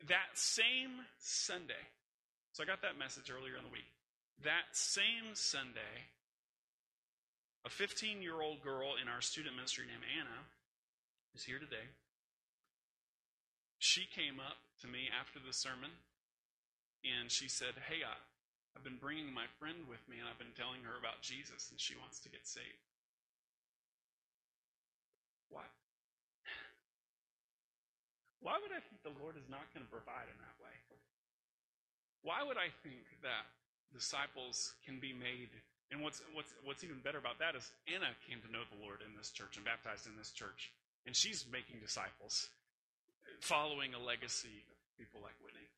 That 0.07 0.31
same 0.35 1.03
Sunday, 1.19 1.83
so 2.55 2.63
I 2.63 2.67
got 2.67 2.83
that 2.83 2.99
message 2.99 3.31
earlier 3.35 3.59
in 3.59 3.67
the 3.67 3.75
week. 3.75 3.87
That 4.43 4.71
same 4.73 5.35
Sunday, 5.35 6.07
a 7.67 7.71
15 7.71 8.23
year 8.23 8.43
old 8.43 8.63
girl 8.63 8.95
in 9.01 9.09
our 9.09 9.21
student 9.21 9.55
ministry 9.57 9.87
named 9.87 10.07
Anna 10.07 10.39
is 11.35 11.43
here 11.43 11.59
today. 11.59 11.91
She 13.79 14.07
came 14.07 14.39
up 14.39 14.59
to 14.83 14.89
me 14.89 15.11
after 15.11 15.39
the 15.39 15.53
sermon 15.53 15.91
and 17.05 17.31
she 17.31 17.49
said, 17.49 17.75
Hey, 17.89 18.03
I, 18.03 18.17
I've 18.75 18.85
been 18.85 18.99
bringing 19.01 19.31
my 19.31 19.47
friend 19.63 19.87
with 19.87 20.03
me 20.11 20.19
and 20.19 20.27
I've 20.27 20.39
been 20.39 20.55
telling 20.59 20.83
her 20.83 20.99
about 20.99 21.23
Jesus 21.23 21.71
and 21.71 21.79
she 21.79 21.95
wants 21.95 22.19
to 22.27 22.29
get 22.29 22.47
saved. 22.47 22.85
Why? 25.49 25.65
Why 28.45 28.61
would 28.61 28.75
I 28.77 28.83
think 28.85 29.01
the 29.01 29.17
Lord 29.23 29.41
is 29.41 29.49
not 29.49 29.71
going 29.73 29.87
to 29.87 29.89
provide 29.89 30.29
in 30.29 30.37
that 30.37 30.59
way? 30.61 30.75
Why 32.25 32.41
would 32.41 32.57
I 32.57 32.73
think 32.81 33.05
that 33.21 33.45
disciples 33.93 34.73
can 34.89 34.97
be 34.97 35.13
made? 35.13 35.53
And 35.93 36.01
what's, 36.01 36.25
what's, 36.33 36.53
what's 36.65 36.83
even 36.83 37.05
better 37.05 37.21
about 37.21 37.37
that 37.39 37.53
is 37.53 37.69
Anna 37.85 38.17
came 38.25 38.41
to 38.41 38.51
know 38.51 38.65
the 38.65 38.81
Lord 38.81 39.05
in 39.05 39.13
this 39.13 39.29
church 39.29 39.61
and 39.61 39.65
baptized 39.65 40.09
in 40.09 40.17
this 40.17 40.33
church. 40.33 40.73
And 41.05 41.13
she's 41.13 41.45
making 41.45 41.85
disciples, 41.85 42.49
following 43.45 43.93
a 43.93 44.01
legacy 44.01 44.65
of 44.73 44.77
people 44.97 45.21
like 45.21 45.37
Whitney. 45.45 45.69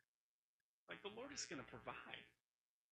Like 0.87 1.03
the 1.03 1.11
Lord 1.19 1.35
is 1.35 1.43
going 1.51 1.59
to 1.59 1.67
provide. 1.67 2.27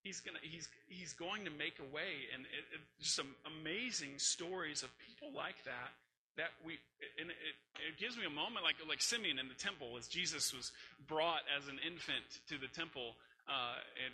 He's 0.05 0.21
going 0.21 0.37
to 0.37 0.45
he's 0.45 0.69
he's 0.87 1.17
going 1.17 1.49
to 1.49 1.51
make 1.51 1.81
a 1.81 1.89
way, 1.89 2.29
and 2.37 2.45
it, 2.45 2.65
it, 2.77 2.81
some 3.01 3.33
amazing 3.49 4.21
stories 4.21 4.85
of 4.85 4.93
people 5.01 5.33
like 5.33 5.57
that 5.65 5.97
that 6.37 6.51
we 6.67 6.79
and 7.21 7.31
it, 7.31 7.57
it 7.79 7.97
gives 7.99 8.17
me 8.17 8.27
a 8.27 8.31
moment 8.31 8.65
like 8.65 8.77
like 8.89 9.01
Simeon 9.01 9.39
in 9.39 9.49
the 9.49 9.57
temple 9.57 9.97
as 9.99 10.07
Jesus 10.07 10.53
was 10.53 10.73
brought 11.07 11.43
as 11.57 11.69
an 11.69 11.79
infant 11.81 12.27
to 12.49 12.59
the 12.59 12.69
temple. 12.69 13.17
Uh, 13.49 13.77
and 14.01 14.13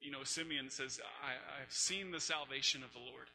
you 0.00 0.10
know, 0.10 0.22
Simeon 0.22 0.70
says, 0.70 1.00
I, 1.22 1.34
"I've 1.62 1.72
seen 1.72 2.10
the 2.10 2.20
salvation 2.20 2.82
of 2.82 2.92
the 2.92 3.02
Lord," 3.02 3.26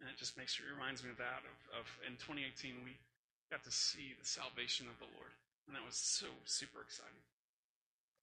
and 0.00 0.08
it 0.08 0.16
just 0.16 0.36
makes 0.36 0.56
it 0.60 0.68
reminds 0.68 1.02
me 1.02 1.10
of 1.10 1.16
that. 1.18 1.40
Of, 1.72 1.84
of 1.84 1.86
in 2.04 2.20
2018, 2.20 2.84
we 2.84 2.96
got 3.50 3.64
to 3.64 3.72
see 3.72 4.12
the 4.16 4.28
salvation 4.28 4.88
of 4.88 4.96
the 5.00 5.08
Lord, 5.16 5.32
and 5.66 5.76
that 5.76 5.84
was 5.84 5.96
so 5.96 6.28
super 6.44 6.80
exciting. 6.84 7.24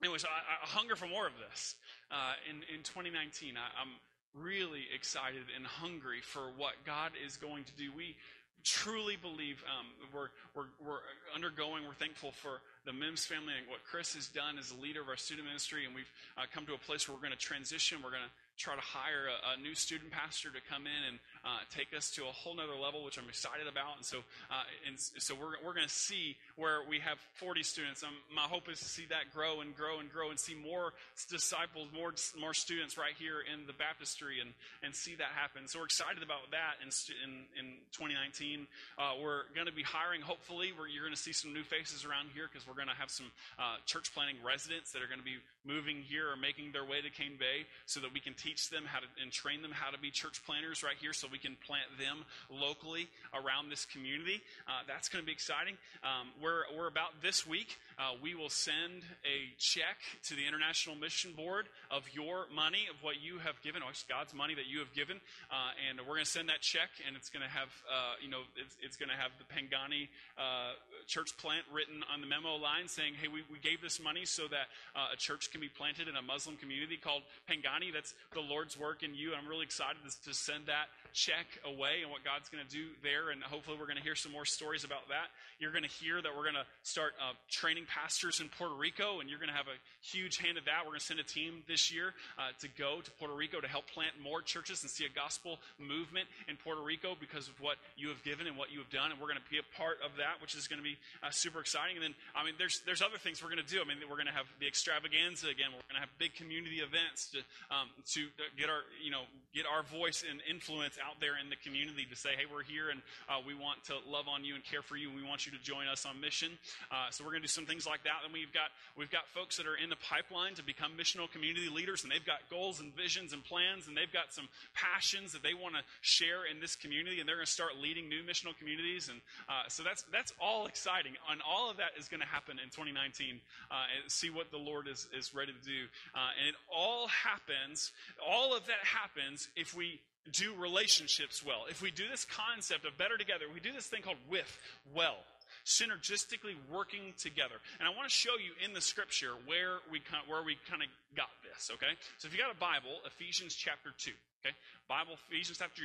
Anyways, 0.01 0.23
I, 0.23 0.27
I 0.29 0.67
hunger 0.67 0.95
for 0.95 1.07
more 1.07 1.27
of 1.27 1.33
this. 1.49 1.75
Uh, 2.11 2.33
in, 2.49 2.57
in 2.73 2.83
2019, 2.83 3.55
I, 3.57 3.67
I'm 3.75 3.91
really 4.33 4.87
excited 4.93 5.51
and 5.55 5.65
hungry 5.65 6.21
for 6.21 6.51
what 6.55 6.73
God 6.85 7.11
is 7.25 7.37
going 7.37 7.65
to 7.65 7.73
do. 7.73 7.91
We 7.95 8.15
truly 8.63 9.15
believe 9.15 9.63
um, 9.67 9.87
we're, 10.13 10.29
we're, 10.55 10.71
we're 10.83 11.03
undergoing, 11.35 11.83
we're 11.87 11.99
thankful 11.99 12.31
for 12.31 12.61
the 12.85 12.93
Mims 12.93 13.25
family 13.25 13.53
and 13.57 13.67
what 13.67 13.83
Chris 13.83 14.15
has 14.15 14.27
done 14.27 14.57
as 14.57 14.71
a 14.71 14.77
leader 14.81 15.01
of 15.01 15.07
our 15.07 15.17
student 15.17 15.47
ministry. 15.47 15.85
And 15.85 15.95
we've 15.95 16.11
uh, 16.37 16.43
come 16.53 16.65
to 16.67 16.73
a 16.73 16.77
place 16.77 17.07
where 17.07 17.15
we're 17.15 17.23
going 17.23 17.35
to 17.35 17.39
transition. 17.39 17.99
We're 18.03 18.11
going 18.11 18.27
to 18.27 18.35
try 18.59 18.75
to 18.75 18.83
hire 18.83 19.31
a, 19.31 19.55
a, 19.55 19.61
new 19.61 19.75
student 19.75 20.11
pastor 20.11 20.51
to 20.51 20.59
come 20.67 20.83
in 20.83 21.01
and 21.07 21.19
uh, 21.45 21.63
take 21.73 21.95
us 21.95 22.11
to 22.11 22.23
a 22.23 22.33
whole 22.33 22.55
nother 22.55 22.75
level, 22.75 23.03
which 23.03 23.17
I'm 23.17 23.29
excited 23.29 23.67
about. 23.67 23.97
And 23.97 24.05
so, 24.05 24.19
uh, 24.49 24.65
and 24.87 24.99
so 24.99 25.35
we're, 25.35 25.55
we're 25.63 25.73
going 25.73 25.87
to 25.87 25.93
see 25.93 26.35
where 26.55 26.81
we 26.87 26.99
have 26.99 27.17
40 27.39 27.63
students. 27.63 28.03
Um, 28.03 28.15
my 28.33 28.47
hope 28.47 28.69
is 28.69 28.79
to 28.79 28.89
see 28.89 29.05
that 29.09 29.31
grow 29.33 29.61
and 29.61 29.75
grow 29.75 29.99
and 29.99 30.11
grow 30.11 30.29
and 30.29 30.39
see 30.39 30.55
more 30.55 30.93
disciples, 31.29 31.87
more, 31.95 32.13
more 32.39 32.53
students 32.53 32.97
right 32.97 33.15
here 33.17 33.39
in 33.45 33.65
the 33.67 33.73
baptistry 33.73 34.41
and, 34.41 34.51
and 34.83 34.93
see 34.93 35.15
that 35.15 35.31
happen. 35.35 35.67
So 35.67 35.79
we're 35.79 35.89
excited 35.91 36.23
about 36.23 36.51
that 36.51 36.81
in, 36.83 36.89
in, 37.23 37.31
in 37.55 37.65
2019. 37.95 38.67
Uh, 38.97 39.19
we're 39.21 39.47
going 39.55 39.67
to 39.67 39.75
be 39.75 39.83
hiring, 39.83 40.21
hopefully, 40.21 40.71
where 40.75 40.87
you're 40.87 41.03
going 41.03 41.15
to 41.15 41.21
see 41.21 41.33
some 41.33 41.53
new 41.53 41.63
faces 41.63 42.03
around 42.05 42.29
here 42.33 42.49
because 42.51 42.67
we're 42.67 42.77
going 42.77 42.91
to 42.91 42.99
have 42.99 43.09
some 43.09 43.31
uh, 43.57 43.79
church 43.85 44.11
planting 44.13 44.37
residents 44.43 44.91
that 44.91 45.01
are 45.01 45.07
going 45.07 45.21
to 45.21 45.27
be 45.27 45.39
moving 45.63 46.01
here 46.01 46.27
or 46.29 46.37
making 46.37 46.71
their 46.71 46.85
way 46.85 47.01
to 47.01 47.09
Cane 47.09 47.37
Bay 47.39 47.67
so 47.85 47.99
that 47.99 48.13
we 48.13 48.19
can 48.19 48.33
teach 48.33 48.69
them 48.69 48.83
how 48.85 48.99
to 48.99 49.07
and 49.21 49.31
train 49.31 49.61
them 49.61 49.71
how 49.71 49.89
to 49.91 49.99
be 49.99 50.11
church 50.11 50.41
planters 50.45 50.83
right 50.83 50.95
here 50.99 51.13
so 51.13 51.27
we 51.31 51.37
can 51.37 51.57
plant 51.65 51.87
them 51.97 52.25
locally 52.49 53.07
around 53.33 53.69
this 53.69 53.85
community. 53.85 54.41
Uh, 54.67 54.81
that's 54.87 55.09
going 55.09 55.21
to 55.21 55.25
be 55.25 55.31
exciting. 55.31 55.75
Um, 56.03 56.29
we're, 56.41 56.63
we're 56.77 56.87
about 56.87 57.21
this 57.21 57.47
week. 57.47 57.77
Uh, 57.97 58.13
we 58.21 58.35
will 58.35 58.49
send 58.49 59.03
a 59.25 59.53
check 59.57 59.97
to 60.23 60.35
the 60.35 60.45
International 60.47 60.95
Mission 60.95 61.33
Board 61.33 61.67
of 61.91 62.03
your 62.13 62.47
money, 62.53 62.87
of 62.89 63.01
what 63.03 63.21
you 63.21 63.39
have 63.39 63.61
given, 63.61 63.81
or 63.81 63.91
God's 64.07 64.33
money 64.33 64.55
that 64.55 64.67
you 64.67 64.79
have 64.79 64.93
given. 64.93 65.17
Uh, 65.51 65.71
and 65.89 65.99
we're 66.01 66.15
going 66.15 66.25
to 66.25 66.31
send 66.31 66.49
that 66.49 66.61
check, 66.61 66.89
and 67.05 67.15
it's 67.15 67.29
going 67.29 67.43
to 67.43 67.49
have, 67.51 67.69
uh, 67.89 68.15
you 68.21 68.29
know, 68.29 68.41
it's, 68.55 68.77
it's 68.81 68.97
going 68.97 69.09
to 69.09 69.15
have 69.15 69.31
the 69.37 69.47
Pangani 69.47 70.07
uh, 70.37 70.73
church 71.07 71.35
plant 71.37 71.65
written 71.73 72.03
on 72.13 72.21
the 72.21 72.27
memo 72.27 72.55
line 72.55 72.87
saying, 72.87 73.13
hey, 73.19 73.27
we, 73.27 73.43
we 73.51 73.59
gave 73.59 73.81
this 73.81 73.99
money 73.99 74.25
so 74.25 74.47
that 74.47 74.69
uh, 74.95 75.13
a 75.13 75.17
church 75.17 75.51
can 75.51 75.61
be 75.61 75.69
planted 75.69 76.07
in 76.07 76.15
a 76.15 76.21
Muslim 76.21 76.55
community 76.57 76.97
called 76.97 77.23
Pangani. 77.49 77.93
That's 77.93 78.13
the 78.33 78.41
Lord's 78.41 78.77
work 78.77 79.03
in 79.03 79.13
you. 79.13 79.33
I'm 79.33 79.47
really 79.47 79.65
excited 79.65 79.97
to 80.03 80.33
send 80.33 80.65
that 80.67 80.87
check 81.19 81.47
away 81.67 81.99
and 82.01 82.11
what 82.11 82.23
God's 82.23 82.47
going 82.47 82.63
to 82.63 82.71
do 82.71 82.87
there. 83.03 83.29
And 83.35 83.43
hopefully, 83.43 83.75
we're 83.75 83.91
going 83.91 83.99
to 83.99 84.03
hear 84.03 84.15
some 84.15 84.31
more 84.31 84.45
stories 84.45 84.87
about 84.87 85.11
that. 85.11 85.27
You're 85.59 85.75
going 85.75 85.83
to 85.83 85.91
hear 85.99 86.21
that 86.21 86.31
we're 86.31 86.47
going 86.47 86.55
to 86.55 86.67
start 86.83 87.11
uh, 87.19 87.35
training 87.51 87.83
pastors 87.91 88.39
in 88.39 88.47
Puerto 88.47 88.75
Rico, 88.75 89.19
and 89.19 89.29
you're 89.29 89.39
going 89.39 89.51
to 89.51 89.59
have 89.59 89.67
a 89.67 89.75
huge 89.99 90.37
hand 90.39 90.57
of 90.57 90.63
that. 90.65 90.87
We're 90.87 90.95
going 90.95 91.03
to 91.03 91.11
send 91.11 91.19
a 91.19 91.27
team 91.27 91.67
this 91.67 91.91
year 91.91 92.15
uh, 92.39 92.55
to 92.63 92.67
go 92.79 93.03
to 93.03 93.11
Puerto 93.19 93.35
Rico 93.35 93.59
to 93.59 93.67
help 93.67 93.91
plant 93.91 94.15
more 94.23 94.41
churches 94.41 94.81
and 94.83 94.89
see 94.89 95.03
a 95.03 95.11
gospel 95.11 95.59
movement 95.75 96.31
in 96.47 96.55
Puerto 96.55 96.81
Rico 96.81 97.19
because 97.19 97.51
of 97.51 97.59
what 97.59 97.75
you 97.99 98.07
have 98.07 98.23
given 98.23 98.47
and 98.47 98.55
what 98.55 98.71
you 98.71 98.79
have 98.79 98.89
done. 98.89 99.11
And 99.11 99.19
we're 99.19 99.27
going 99.27 99.43
to 99.43 99.49
be 99.51 99.59
a 99.59 99.67
part 99.75 99.99
of 99.99 100.15
that, 100.23 100.39
which 100.39 100.55
is 100.55 100.71
going 100.71 100.79
to 100.79 100.87
be 100.87 100.95
uh, 101.19 101.35
super 101.35 101.59
exciting. 101.59 101.99
And 101.99 102.03
then, 102.03 102.15
I 102.31 102.47
mean, 102.47 102.55
there's 102.55 102.79
there's 102.87 103.03
other 103.03 103.19
things 103.19 103.43
we're 103.43 103.51
going 103.51 103.63
to 103.63 103.67
do. 103.67 103.83
I 103.83 103.85
mean, 103.85 103.99
we're 104.07 104.19
going 104.19 104.31
to 104.31 104.37
have 104.39 104.47
the 104.63 104.67
extravaganza 104.67 105.51
again. 105.51 105.75
We're 105.75 105.83
going 105.91 105.99
to 105.99 106.05
have 106.07 106.15
big 106.15 106.33
community 106.39 106.79
events 106.79 107.27
to 107.35 107.43
um, 107.67 107.91
to 108.15 108.31
get 108.55 108.71
our 108.71 108.87
you 109.03 109.11
know 109.11 109.27
get 109.53 109.65
our 109.65 109.81
voice 109.81 110.23
and 110.23 110.41
influence 110.45 110.97
out 111.01 111.17
there 111.19 111.33
in 111.41 111.49
the 111.49 111.57
community 111.65 112.05
to 112.05 112.15
say, 112.15 112.37
hey, 112.37 112.45
we're 112.45 112.63
here 112.63 112.93
and 112.93 113.01
uh, 113.25 113.41
we 113.41 113.57
want 113.57 113.81
to 113.89 113.97
love 114.05 114.29
on 114.29 114.45
you 114.45 114.53
and 114.53 114.63
care 114.63 114.81
for 114.81 114.95
you, 114.95 115.09
and 115.09 115.17
we 115.17 115.25
want 115.25 115.45
you 115.45 115.51
to 115.51 115.61
join 115.63 115.87
us 115.87 116.05
on 116.05 116.21
mission. 116.21 116.53
Uh, 116.91 117.09
so 117.09 117.23
we're 117.23 117.33
going 117.33 117.41
to 117.41 117.49
do 117.49 117.57
some 117.57 117.65
things 117.65 117.87
like 117.87 118.03
that. 118.03 118.21
And 118.23 118.33
we've 118.33 118.53
got 118.53 118.69
we've 118.93 119.09
got 119.09 119.25
folks 119.33 119.57
that 119.57 119.65
are 119.65 119.75
in 119.75 119.89
the 119.89 119.97
pipeline 120.05 120.53
to 120.55 120.63
become 120.63 120.93
missional 120.93 121.29
community 121.29 121.69
leaders, 121.69 122.03
and 122.03 122.11
they've 122.11 122.25
got 122.25 122.45
goals 122.49 122.79
and 122.79 122.93
visions 122.93 123.33
and 123.33 123.43
plans, 123.43 123.87
and 123.87 123.97
they've 123.97 124.11
got 124.11 124.33
some 124.33 124.47
passions 124.73 125.33
that 125.33 125.41
they 125.41 125.53
want 125.53 125.73
to 125.73 125.81
share 126.01 126.45
in 126.45 126.59
this 126.61 126.75
community, 126.75 127.19
and 127.19 127.25
they're 127.25 127.41
going 127.41 127.49
to 127.49 127.51
start 127.51 127.77
leading 127.81 128.09
new 128.09 128.21
missional 128.21 128.53
communities. 128.57 129.09
And 129.09 129.17
uh, 129.49 129.65
so 129.67 129.81
that's 129.81 130.05
that's 130.13 130.33
all 130.37 130.67
exciting, 130.67 131.13
and 131.31 131.41
all 131.41 131.69
of 131.69 131.77
that 131.77 131.97
is 131.97 132.07
going 132.07 132.21
to 132.21 132.29
happen 132.29 132.61
in 132.61 132.69
2019. 132.69 133.41
Uh, 133.69 133.85
and 133.97 134.11
see 134.11 134.29
what 134.29 134.51
the 134.51 134.61
Lord 134.61 134.87
is 134.87 135.07
is 135.17 135.33
ready 135.33 135.53
to 135.53 135.65
do, 135.65 135.89
uh, 136.13 136.37
and 136.37 136.47
it 136.47 136.55
all 136.69 137.07
happens. 137.07 137.91
All 138.21 138.55
of 138.55 138.65
that 138.67 138.83
happens 138.83 139.38
if 139.55 139.75
we 139.75 140.01
do 140.31 140.53
relationships 140.57 141.43
well. 141.43 141.65
If 141.69 141.81
we 141.81 141.91
do 141.91 142.07
this 142.09 142.25
concept 142.25 142.85
of 142.85 142.97
better 142.97 143.17
together, 143.17 143.45
we 143.51 143.59
do 143.59 143.71
this 143.71 143.87
thing 143.87 144.01
called 144.01 144.21
with 144.29 144.49
well 144.93 145.17
synergistically 145.65 146.55
working 146.71 147.13
together. 147.17 147.57
And 147.79 147.87
I 147.87 147.91
want 147.91 148.07
to 148.09 148.13
show 148.13 148.37
you 148.37 148.53
in 148.63 148.73
the 148.73 148.81
scripture 148.81 149.33
where 149.45 149.81
we 149.91 150.01
where 150.27 150.43
we 150.43 150.57
kind 150.69 150.81
of 150.81 150.89
got 151.15 151.29
this. 151.43 151.69
Okay, 151.73 151.93
so 152.17 152.27
if 152.27 152.33
you 152.33 152.39
got 152.39 152.53
a 152.53 152.59
Bible, 152.59 153.01
Ephesians 153.05 153.55
chapter 153.55 153.89
two. 153.97 154.15
Okay, 154.41 154.55
Bible 154.87 155.19
Ephesians 155.27 155.57
chapter 155.59 155.83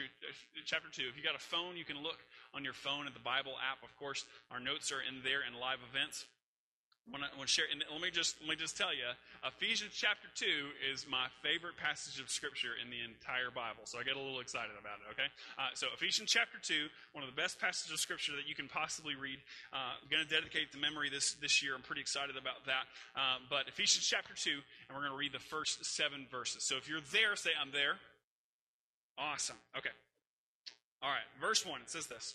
chapter 0.64 0.88
two. 0.92 1.08
If 1.08 1.16
you 1.16 1.24
got 1.24 1.34
a 1.34 1.42
phone, 1.42 1.76
you 1.76 1.84
can 1.84 2.00
look 2.02 2.20
on 2.54 2.64
your 2.64 2.76
phone 2.76 3.06
at 3.06 3.14
the 3.14 3.24
Bible 3.24 3.56
app. 3.60 3.82
Of 3.82 3.94
course, 3.96 4.24
our 4.50 4.60
notes 4.60 4.92
are 4.92 5.02
in 5.02 5.24
there 5.24 5.42
in 5.42 5.58
live 5.58 5.80
events. 5.90 6.26
I 7.04 7.36
want 7.36 7.44
to 7.44 7.52
share, 7.52 7.68
and 7.70 7.84
let 7.92 8.00
me 8.00 8.08
just 8.08 8.40
let 8.40 8.48
me 8.48 8.56
just 8.56 8.80
tell 8.80 8.88
you, 8.88 9.04
Ephesians 9.44 9.92
chapter 9.92 10.24
two 10.32 10.72
is 10.80 11.04
my 11.04 11.28
favorite 11.44 11.76
passage 11.76 12.16
of 12.16 12.32
scripture 12.32 12.72
in 12.80 12.88
the 12.88 13.04
entire 13.04 13.52
Bible. 13.52 13.84
So 13.84 14.00
I 14.00 14.08
get 14.08 14.16
a 14.16 14.18
little 14.18 14.40
excited 14.40 14.72
about 14.80 15.04
it. 15.04 15.12
Okay, 15.12 15.28
uh, 15.60 15.68
so 15.76 15.92
Ephesians 15.92 16.32
chapter 16.32 16.56
two, 16.56 16.88
one 17.12 17.20
of 17.20 17.28
the 17.28 17.36
best 17.36 17.60
passages 17.60 17.92
of 17.92 18.00
scripture 18.00 18.32
that 18.40 18.48
you 18.48 18.56
can 18.56 18.72
possibly 18.72 19.20
read. 19.20 19.36
Uh, 19.68 20.00
I'm 20.00 20.08
going 20.08 20.24
to 20.24 20.30
dedicate 20.32 20.72
the 20.72 20.80
memory 20.80 21.12
this 21.12 21.36
this 21.44 21.62
year. 21.62 21.76
I'm 21.76 21.84
pretty 21.84 22.00
excited 22.00 22.40
about 22.40 22.64
that. 22.72 22.88
Uh, 23.12 23.36
but 23.52 23.68
Ephesians 23.68 24.08
chapter 24.08 24.32
two, 24.32 24.64
and 24.88 24.96
we're 24.96 25.04
going 25.04 25.12
to 25.12 25.20
read 25.20 25.36
the 25.36 25.44
first 25.44 25.84
seven 25.84 26.24
verses. 26.32 26.64
So 26.64 26.80
if 26.80 26.88
you're 26.88 27.04
there, 27.12 27.36
say 27.36 27.52
I'm 27.52 27.70
there. 27.70 28.00
Awesome. 29.20 29.60
Okay. 29.76 29.92
All 31.04 31.12
right. 31.12 31.28
Verse 31.36 31.68
one. 31.68 31.84
It 31.84 31.90
says 31.90 32.08
this. 32.08 32.34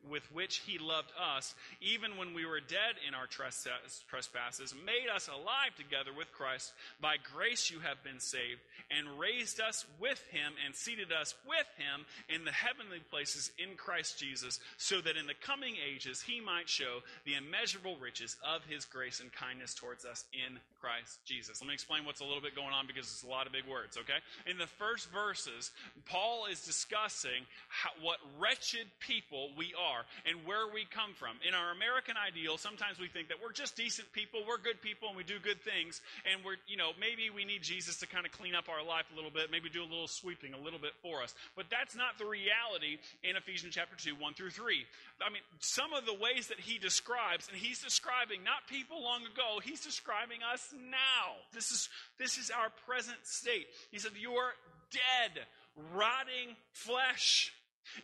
with, 0.11 0.29
which 0.33 0.57
he 0.67 0.77
loved 0.77 1.11
us, 1.17 1.55
even 1.79 2.17
when 2.17 2.33
we 2.33 2.45
were 2.45 2.59
dead 2.59 2.99
in 3.07 3.15
our 3.15 3.27
trespasses, 3.27 4.75
made 4.85 5.07
us 5.09 5.29
alive 5.29 5.73
together 5.77 6.11
with 6.15 6.31
Christ. 6.33 6.73
By 6.99 7.15
grace 7.33 7.71
you 7.71 7.79
have 7.79 8.03
been 8.03 8.19
saved, 8.19 8.59
and 8.91 9.17
raised 9.17 9.61
us 9.61 9.85
with 9.99 10.21
him, 10.29 10.53
and 10.65 10.75
seated 10.75 11.11
us 11.11 11.33
with 11.47 11.67
him 11.77 12.05
in 12.27 12.43
the 12.43 12.51
heavenly 12.51 12.99
places 13.09 13.51
in 13.57 13.77
Christ 13.77 14.19
Jesus, 14.19 14.59
so 14.77 14.99
that 15.01 15.15
in 15.15 15.25
the 15.25 15.33
coming 15.33 15.75
ages 15.79 16.21
he 16.21 16.41
might 16.41 16.67
show 16.67 16.99
the 17.25 17.35
immeasurable 17.35 17.95
riches 18.01 18.35
of 18.45 18.65
his 18.65 18.83
grace 18.83 19.21
and 19.21 19.31
kindness 19.31 19.73
towards 19.73 20.03
us 20.03 20.25
in 20.33 20.59
Christ 20.81 21.19
Jesus. 21.25 21.61
Let 21.61 21.67
me 21.67 21.73
explain 21.73 22.05
what's 22.05 22.21
a 22.21 22.25
little 22.25 22.41
bit 22.41 22.55
going 22.55 22.73
on 22.73 22.87
because 22.87 23.05
it's 23.05 23.23
a 23.23 23.27
lot 23.27 23.47
of 23.47 23.53
big 23.53 23.65
words, 23.69 23.97
okay? 23.97 24.19
In 24.49 24.57
the 24.57 24.67
first 24.67 25.11
verses, 25.11 25.71
Paul 26.05 26.47
is 26.51 26.65
discussing 26.65 27.45
how, 27.69 27.91
what 28.01 28.17
wretched 28.39 28.87
people 28.99 29.49
we 29.55 29.73
are 29.79 30.00
and 30.25 30.45
where 30.45 30.67
we 30.67 30.85
come 30.85 31.13
from. 31.13 31.37
In 31.47 31.53
our 31.53 31.71
American 31.71 32.15
ideal, 32.15 32.57
sometimes 32.57 32.99
we 32.99 33.07
think 33.07 33.29
that 33.29 33.37
we're 33.41 33.51
just 33.51 33.75
decent 33.75 34.11
people, 34.13 34.41
we're 34.47 34.61
good 34.61 34.81
people, 34.81 35.09
and 35.09 35.17
we 35.17 35.23
do 35.23 35.39
good 35.39 35.61
things, 35.61 36.01
and 36.29 36.43
we're, 36.43 36.57
you 36.67 36.77
know, 36.77 36.91
maybe 36.99 37.29
we 37.29 37.45
need 37.45 37.61
Jesus 37.61 37.97
to 37.99 38.07
kind 38.07 38.25
of 38.25 38.31
clean 38.31 38.55
up 38.55 38.69
our 38.69 38.83
life 38.83 39.05
a 39.11 39.15
little 39.15 39.31
bit, 39.31 39.51
maybe 39.51 39.69
do 39.69 39.81
a 39.81 39.89
little 39.89 40.07
sweeping 40.07 40.53
a 40.53 40.59
little 40.59 40.79
bit 40.79 40.93
for 41.01 41.21
us. 41.21 41.33
But 41.55 41.69
that's 41.69 41.95
not 41.95 42.17
the 42.17 42.25
reality 42.25 42.97
in 43.23 43.35
Ephesians 43.35 43.75
chapter 43.75 43.95
2, 43.95 44.15
1 44.15 44.33
through 44.33 44.51
3. 44.51 44.85
I 45.25 45.29
mean, 45.29 45.43
some 45.59 45.93
of 45.93 46.05
the 46.05 46.13
ways 46.13 46.47
that 46.47 46.59
he 46.59 46.77
describes, 46.77 47.47
and 47.47 47.57
he's 47.57 47.79
describing 47.79 48.43
not 48.43 48.67
people 48.67 49.01
long 49.03 49.21
ago, 49.21 49.59
he's 49.63 49.81
describing 49.81 50.39
us 50.41 50.73
now. 50.73 51.39
This 51.53 51.71
is, 51.71 51.89
this 52.17 52.37
is 52.37 52.51
our 52.51 52.69
present 52.85 53.17
state. 53.23 53.67
He 53.91 53.99
said, 53.99 54.11
You 54.19 54.33
are 54.33 54.53
dead 54.91 55.45
rotting 55.93 56.55
flesh 56.71 57.53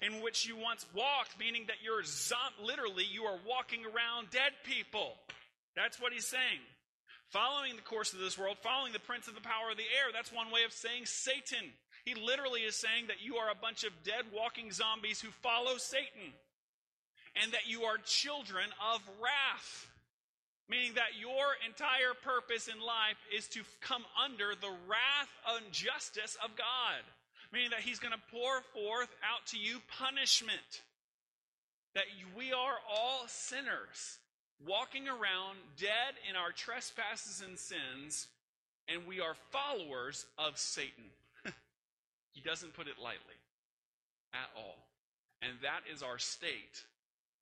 in 0.02 0.22
which 0.22 0.46
you 0.46 0.58
once 0.58 0.86
walked, 0.94 1.40
meaning 1.40 1.66
that 1.68 1.84
you're 1.84 2.04
zom- 2.04 2.58
literally 2.64 3.06
you 3.10 3.24
are 3.24 3.40
walking 3.48 3.84
around 3.86 4.30
dead 4.32 4.52
people. 4.64 5.16
That's 5.76 6.02
what 6.02 6.14
he's 6.14 6.28
saying. 6.28 6.62
Following 7.30 7.76
the 7.76 7.82
course 7.82 8.14
of 8.14 8.20
this 8.20 8.38
world, 8.38 8.58
following 8.64 8.94
the 8.94 9.00
prince 9.00 9.28
of 9.28 9.36
the 9.36 9.42
power 9.42 9.72
of 9.72 9.78
the 9.78 9.84
air, 9.84 10.12
that's 10.14 10.32
one 10.32 10.52
way 10.52 10.64
of 10.64 10.72
saying 10.72 11.06
Satan. 11.06 11.72
He 12.06 12.16
literally 12.16 12.62
is 12.62 12.76
saying 12.76 13.08
that 13.08 13.22
you 13.22 13.36
are 13.36 13.52
a 13.52 13.62
bunch 13.62 13.84
of 13.84 13.92
dead 14.04 14.24
walking 14.34 14.72
zombies 14.72 15.20
who 15.20 15.30
follow 15.44 15.78
Satan, 15.78 16.32
and 17.42 17.52
that 17.52 17.68
you 17.68 17.84
are 17.84 17.98
children 18.06 18.66
of 18.94 19.02
wrath. 19.22 19.88
Meaning 20.70 20.96
that 20.96 21.20
your 21.20 21.56
entire 21.66 22.14
purpose 22.24 22.68
in 22.68 22.80
life 22.80 23.20
is 23.36 23.48
to 23.50 23.62
come 23.80 24.04
under 24.22 24.52
the 24.56 24.72
wrath 24.88 25.32
and 25.56 25.72
justice 25.72 26.38
of 26.44 26.56
God 26.58 27.04
meaning 27.52 27.72
that 27.72 27.82
he's 27.82 28.00
going 28.00 28.14
to 28.14 28.32
pour 28.32 28.62
forth 28.74 29.10
out 29.24 29.46
to 29.48 29.58
you 29.58 29.80
punishment. 30.00 30.84
That 31.96 32.06
we 32.38 32.54
are 32.54 32.78
all 32.90 33.24
sinners, 33.28 34.20
walking 34.66 35.08
around 35.08 35.58
dead 35.80 36.14
in 36.30 36.36
our 36.36 36.52
trespasses 36.52 37.42
and 37.46 37.58
sins, 37.58 38.28
and 38.88 39.08
we 39.08 39.20
are 39.20 39.36
followers 39.52 40.26
of 40.38 40.58
Satan. 40.58 41.06
he 42.34 42.42
doesn't 42.42 42.74
put 42.74 42.88
it 42.88 43.02
lightly 43.02 43.40
at 44.34 44.50
all. 44.56 44.78
And 45.42 45.54
that 45.62 45.82
is 45.92 46.04
our 46.04 46.18
state 46.18 46.86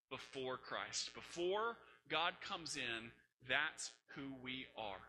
before 0.10 0.58
Christ. 0.58 1.14
Before 1.14 1.78
God 2.10 2.34
comes 2.42 2.76
in, 2.76 3.12
that's 3.48 3.92
who 4.16 4.34
we 4.44 4.66
are, 4.78 5.02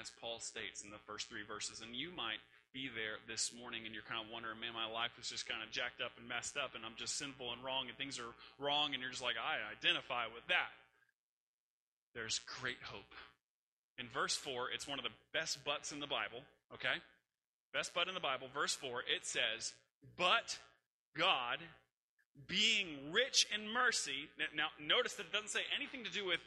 as 0.00 0.10
Paul 0.20 0.40
states 0.40 0.82
in 0.82 0.90
the 0.90 0.98
first 1.06 1.28
three 1.28 1.44
verses. 1.46 1.80
And 1.80 1.94
you 1.94 2.10
might 2.16 2.40
be 2.74 2.90
there 2.90 3.22
this 3.30 3.54
morning 3.54 3.86
and 3.86 3.94
you're 3.94 4.04
kind 4.04 4.18
of 4.18 4.26
wondering, 4.34 4.58
man, 4.58 4.74
my 4.74 4.90
life 4.90 5.14
is 5.22 5.30
just 5.30 5.46
kind 5.46 5.62
of 5.62 5.70
jacked 5.70 6.02
up 6.02 6.10
and 6.18 6.26
messed 6.26 6.58
up 6.58 6.74
and 6.74 6.82
I'm 6.82 6.98
just 6.98 7.14
sinful 7.14 7.54
and 7.54 7.62
wrong 7.62 7.86
and 7.86 7.94
things 7.94 8.18
are 8.18 8.34
wrong 8.58 8.92
and 8.92 9.00
you're 9.00 9.14
just 9.14 9.22
like, 9.22 9.38
I 9.38 9.62
identify 9.70 10.26
with 10.26 10.42
that. 10.50 10.74
There's 12.18 12.42
great 12.58 12.82
hope. 12.82 13.14
In 13.96 14.10
verse 14.10 14.34
4, 14.34 14.74
it's 14.74 14.90
one 14.90 14.98
of 14.98 15.06
the 15.06 15.14
best 15.32 15.62
buts 15.62 15.94
in 15.94 16.02
the 16.02 16.10
Bible, 16.10 16.42
okay? 16.74 16.98
Best 17.72 17.94
but 17.94 18.10
in 18.10 18.14
the 18.14 18.20
Bible, 18.20 18.48
verse 18.52 18.74
4, 18.74 19.06
it 19.06 19.22
says, 19.22 19.72
But 20.18 20.58
God, 21.16 21.62
being 22.46 23.12
rich 23.12 23.46
in 23.54 23.70
mercy. 23.70 24.30
Now, 24.54 24.74
notice 24.82 25.14
that 25.14 25.26
it 25.26 25.32
doesn't 25.32 25.50
say 25.50 25.62
anything 25.74 26.02
to 26.04 26.10
do 26.10 26.26
with 26.26 26.40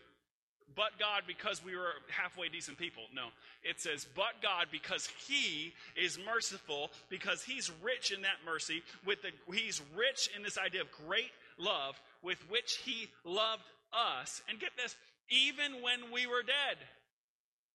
but 0.78 1.00
God 1.00 1.24
because 1.26 1.66
we 1.66 1.76
were 1.76 1.90
halfway 2.08 2.48
decent 2.48 2.78
people. 2.78 3.04
No. 3.13 3.26
It 3.63 3.82
says, 3.82 4.06
but 4.16 4.42
God 4.44 4.68
because 4.72 5.10
He 5.28 5.74
is 5.96 6.20
merciful, 6.24 6.92
because 7.10 7.44
He's 7.44 7.72
rich 7.82 8.12
in 8.12 8.22
that 8.22 8.46
mercy, 8.46 8.84
with 9.04 9.20
the, 9.24 9.32
He's 9.54 9.82
rich 9.98 10.30
in 10.38 10.44
this 10.44 10.58
idea 10.58 10.82
of 10.82 10.88
great 11.08 11.32
love 11.58 12.00
with 12.22 12.40
which 12.50 12.80
He 12.86 13.10
loved 13.26 13.63
us. 13.92 14.44
And 14.48 14.60
get 14.60 14.70
this, 14.78 14.96
even 15.30 15.82
when 15.82 16.13
we 16.13 16.28
were 16.28 16.44
dead. 16.44 16.78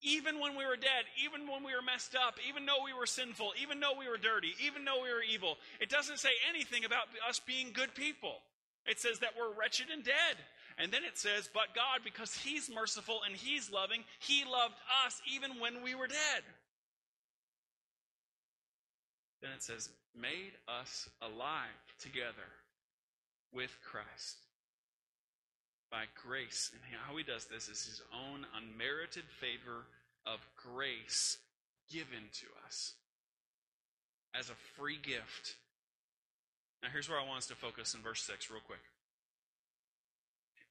Even 0.05 0.41
when 0.41 0.57
we 0.57 0.67
were 0.67 0.75
dead, 0.75 1.07
even 1.23 1.47
when 1.47 1.63
we 1.63 1.77
were 1.77 1.83
messed 1.83 2.17
up, 2.17 2.35
even 2.49 2.67
though 2.67 2.83
we 2.85 2.93
were 2.93 3.07
sinful, 3.07 3.53
even 3.63 3.79
though 3.79 3.95
we 3.97 4.09
were 4.09 4.19
dirty, 4.19 4.51
even 4.67 4.85
though 4.85 5.01
we 5.01 5.15
were 5.15 5.23
evil, 5.23 5.59
it 5.79 5.91
doesn't 5.91 6.19
say 6.19 6.35
anything 6.51 6.85
about 6.85 7.07
us 7.29 7.39
being 7.39 7.71
good 7.73 7.95
people. 7.95 8.43
It 8.85 8.99
says 8.99 9.21
that 9.21 9.39
we're 9.39 9.55
wretched 9.55 9.91
and 9.93 10.03
dead. 10.03 10.43
And 10.79 10.93
then 10.93 11.05
it 11.05 11.19
says, 11.19 11.49
But 11.53 11.75
God, 11.75 12.01
because 12.05 12.35
He's 12.35 12.71
merciful 12.73 13.21
and 13.27 13.37
He's 13.37 13.71
loving, 13.71 14.05
He 14.19 14.45
loved 14.45 14.75
us 15.07 15.21
even 15.33 15.61
when 15.61 15.83
we 15.83 15.95
were 15.95 16.07
dead. 16.07 16.43
Then 19.41 19.51
it 19.57 19.63
says, 19.63 19.89
Made 20.15 20.53
us 20.69 21.09
alive 21.21 21.69
together 22.01 22.51
with 23.53 23.77
Christ 23.83 24.37
by 25.91 26.05
grace. 26.27 26.71
And 26.73 26.83
how 27.05 27.17
He 27.17 27.25
does 27.25 27.47
this 27.47 27.69
is 27.69 27.85
His 27.85 28.03
own 28.15 28.47
unmerited 28.57 29.25
favor 29.41 29.85
of 30.27 30.41
grace 30.57 31.39
given 31.91 32.31
to 32.33 32.47
us 32.67 32.95
as 34.35 34.49
a 34.49 34.55
free 34.77 34.99
gift. 35.03 35.57
Now, 36.83 36.89
here's 36.91 37.09
where 37.09 37.21
I 37.21 37.27
want 37.27 37.39
us 37.39 37.47
to 37.49 37.55
focus 37.55 37.95
in 37.95 38.01
verse 38.01 38.23
6, 38.23 38.51
real 38.51 38.61
quick 38.65 38.81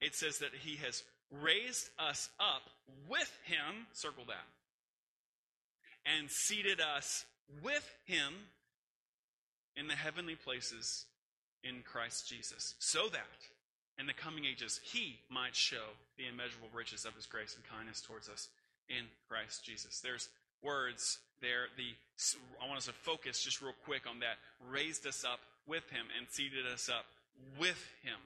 it 0.01 0.15
says 0.15 0.39
that 0.39 0.51
he 0.53 0.77
has 0.77 1.03
raised 1.41 1.89
us 1.99 2.29
up 2.39 2.69
with 3.07 3.31
him, 3.45 3.87
circle 3.93 4.25
that, 4.27 4.47
and 6.05 6.29
seated 6.29 6.81
us 6.81 7.25
with 7.63 7.87
him 8.05 8.33
in 9.75 9.87
the 9.87 9.95
heavenly 9.95 10.35
places 10.35 11.05
in 11.63 11.83
Christ 11.83 12.27
Jesus, 12.27 12.75
so 12.79 13.07
that 13.09 13.21
in 13.99 14.07
the 14.07 14.13
coming 14.13 14.45
ages 14.45 14.79
he 14.83 15.19
might 15.29 15.55
show 15.55 15.93
the 16.17 16.27
immeasurable 16.27 16.69
riches 16.73 17.05
of 17.05 17.15
his 17.15 17.25
grace 17.25 17.55
and 17.55 17.63
kindness 17.69 18.01
towards 18.01 18.27
us 18.27 18.49
in 18.89 19.05
Christ 19.29 19.63
Jesus. 19.63 20.01
There's 20.01 20.27
words 20.63 21.19
there. 21.41 21.67
The 21.77 21.93
I 22.61 22.67
want 22.67 22.79
us 22.79 22.85
to 22.85 22.93
focus 22.93 23.43
just 23.43 23.61
real 23.61 23.75
quick 23.85 24.03
on 24.09 24.19
that. 24.19 24.37
Raised 24.69 25.05
us 25.05 25.23
up 25.23 25.39
with 25.67 25.87
him 25.89 26.05
and 26.17 26.27
seated 26.29 26.65
us 26.65 26.89
up 26.89 27.05
with 27.59 27.81
him. 28.03 28.17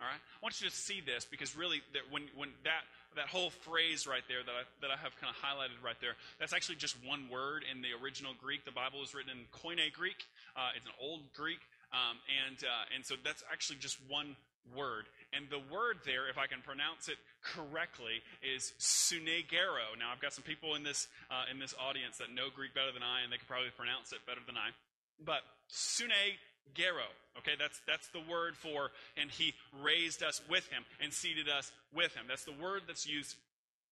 All 0.00 0.08
right? 0.10 0.18
I 0.18 0.40
want 0.42 0.60
you 0.60 0.68
to 0.68 0.74
see 0.74 1.00
this 1.00 1.24
because 1.24 1.56
really, 1.56 1.82
that 1.94 2.02
when, 2.10 2.26
when 2.34 2.50
that, 2.64 2.82
that 3.14 3.28
whole 3.30 3.50
phrase 3.50 4.06
right 4.06 4.26
there 4.26 4.42
that 4.42 4.50
I, 4.50 4.62
that 4.82 4.90
I 4.90 4.98
have 4.98 5.14
kind 5.20 5.30
of 5.30 5.38
highlighted 5.38 5.78
right 5.84 5.98
there, 6.00 6.18
that's 6.38 6.52
actually 6.52 6.76
just 6.76 6.96
one 7.06 7.30
word 7.30 7.64
in 7.64 7.80
the 7.80 7.94
original 8.02 8.34
Greek. 8.34 8.64
The 8.64 8.74
Bible 8.74 9.02
is 9.02 9.14
written 9.14 9.30
in 9.30 9.46
Koine 9.54 9.92
Greek. 9.92 10.26
Uh, 10.56 10.74
it's 10.74 10.86
an 10.86 10.96
old 11.00 11.22
Greek. 11.32 11.62
Um, 11.94 12.18
and, 12.26 12.58
uh, 12.66 12.94
and 12.94 13.06
so 13.06 13.14
that's 13.22 13.44
actually 13.50 13.78
just 13.78 13.98
one 14.10 14.34
word. 14.74 15.06
And 15.30 15.46
the 15.50 15.62
word 15.70 16.02
there, 16.06 16.28
if 16.28 16.38
I 16.38 16.46
can 16.46 16.62
pronounce 16.62 17.08
it 17.08 17.18
correctly, 17.42 18.22
is 18.42 18.72
sunegero. 18.78 19.94
Now, 19.98 20.10
I've 20.10 20.22
got 20.22 20.32
some 20.32 20.42
people 20.44 20.74
in 20.74 20.82
this, 20.82 21.06
uh, 21.30 21.46
in 21.50 21.58
this 21.58 21.74
audience 21.78 22.18
that 22.18 22.34
know 22.34 22.48
Greek 22.54 22.74
better 22.74 22.90
than 22.90 23.02
I, 23.02 23.22
and 23.22 23.30
they 23.30 23.38
can 23.38 23.46
probably 23.46 23.70
pronounce 23.76 24.10
it 24.12 24.24
better 24.26 24.40
than 24.46 24.56
I. 24.56 24.74
But 25.22 25.46
sune 25.68 26.34
Gero. 26.72 27.04
Okay, 27.38 27.52
that's, 27.58 27.80
that's 27.86 28.08
the 28.08 28.22
word 28.30 28.56
for, 28.56 28.90
and 29.16 29.30
he 29.30 29.54
raised 29.82 30.22
us 30.22 30.40
with 30.48 30.66
him 30.68 30.84
and 31.00 31.12
seated 31.12 31.48
us 31.48 31.72
with 31.94 32.14
him. 32.14 32.24
That's 32.28 32.44
the 32.44 32.52
word 32.52 32.82
that's 32.86 33.06
used 33.06 33.36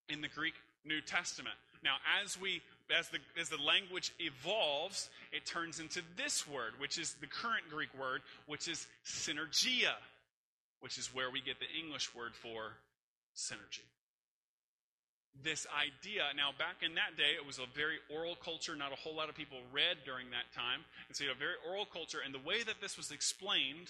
in 0.08 0.20
the 0.20 0.28
Greek 0.28 0.54
New 0.84 1.00
Testament. 1.00 1.56
Now, 1.84 1.96
as 2.22 2.40
we 2.40 2.62
as 2.96 3.08
the, 3.08 3.18
as 3.40 3.48
the 3.48 3.56
language 3.56 4.12
evolves, 4.18 5.08
it 5.32 5.46
turns 5.46 5.80
into 5.80 6.02
this 6.16 6.46
word, 6.46 6.72
which 6.78 6.98
is 6.98 7.14
the 7.20 7.26
current 7.26 7.64
Greek 7.70 7.88
word, 7.98 8.20
which 8.46 8.68
is 8.68 8.86
synergia, 9.04 9.94
which 10.80 10.98
is 10.98 11.08
where 11.14 11.30
we 11.30 11.40
get 11.40 11.56
the 11.58 11.66
English 11.82 12.14
word 12.14 12.34
for 12.34 12.74
synergy 13.34 13.86
this 15.40 15.66
idea. 15.72 16.28
Now, 16.36 16.50
back 16.56 16.84
in 16.84 16.94
that 16.94 17.16
day, 17.16 17.34
it 17.36 17.46
was 17.46 17.58
a 17.58 17.66
very 17.74 17.96
oral 18.12 18.36
culture. 18.36 18.76
Not 18.76 18.92
a 18.92 18.96
whole 18.96 19.16
lot 19.16 19.28
of 19.28 19.34
people 19.34 19.58
read 19.72 20.04
during 20.04 20.30
that 20.30 20.52
time. 20.54 20.84
And 21.08 21.16
so 21.16 21.24
you 21.24 21.30
had 21.30 21.36
a 21.36 21.40
very 21.40 21.56
oral 21.66 21.86
culture. 21.86 22.18
And 22.24 22.34
the 22.34 22.44
way 22.44 22.62
that 22.62 22.80
this 22.80 22.96
was 22.96 23.10
explained, 23.10 23.88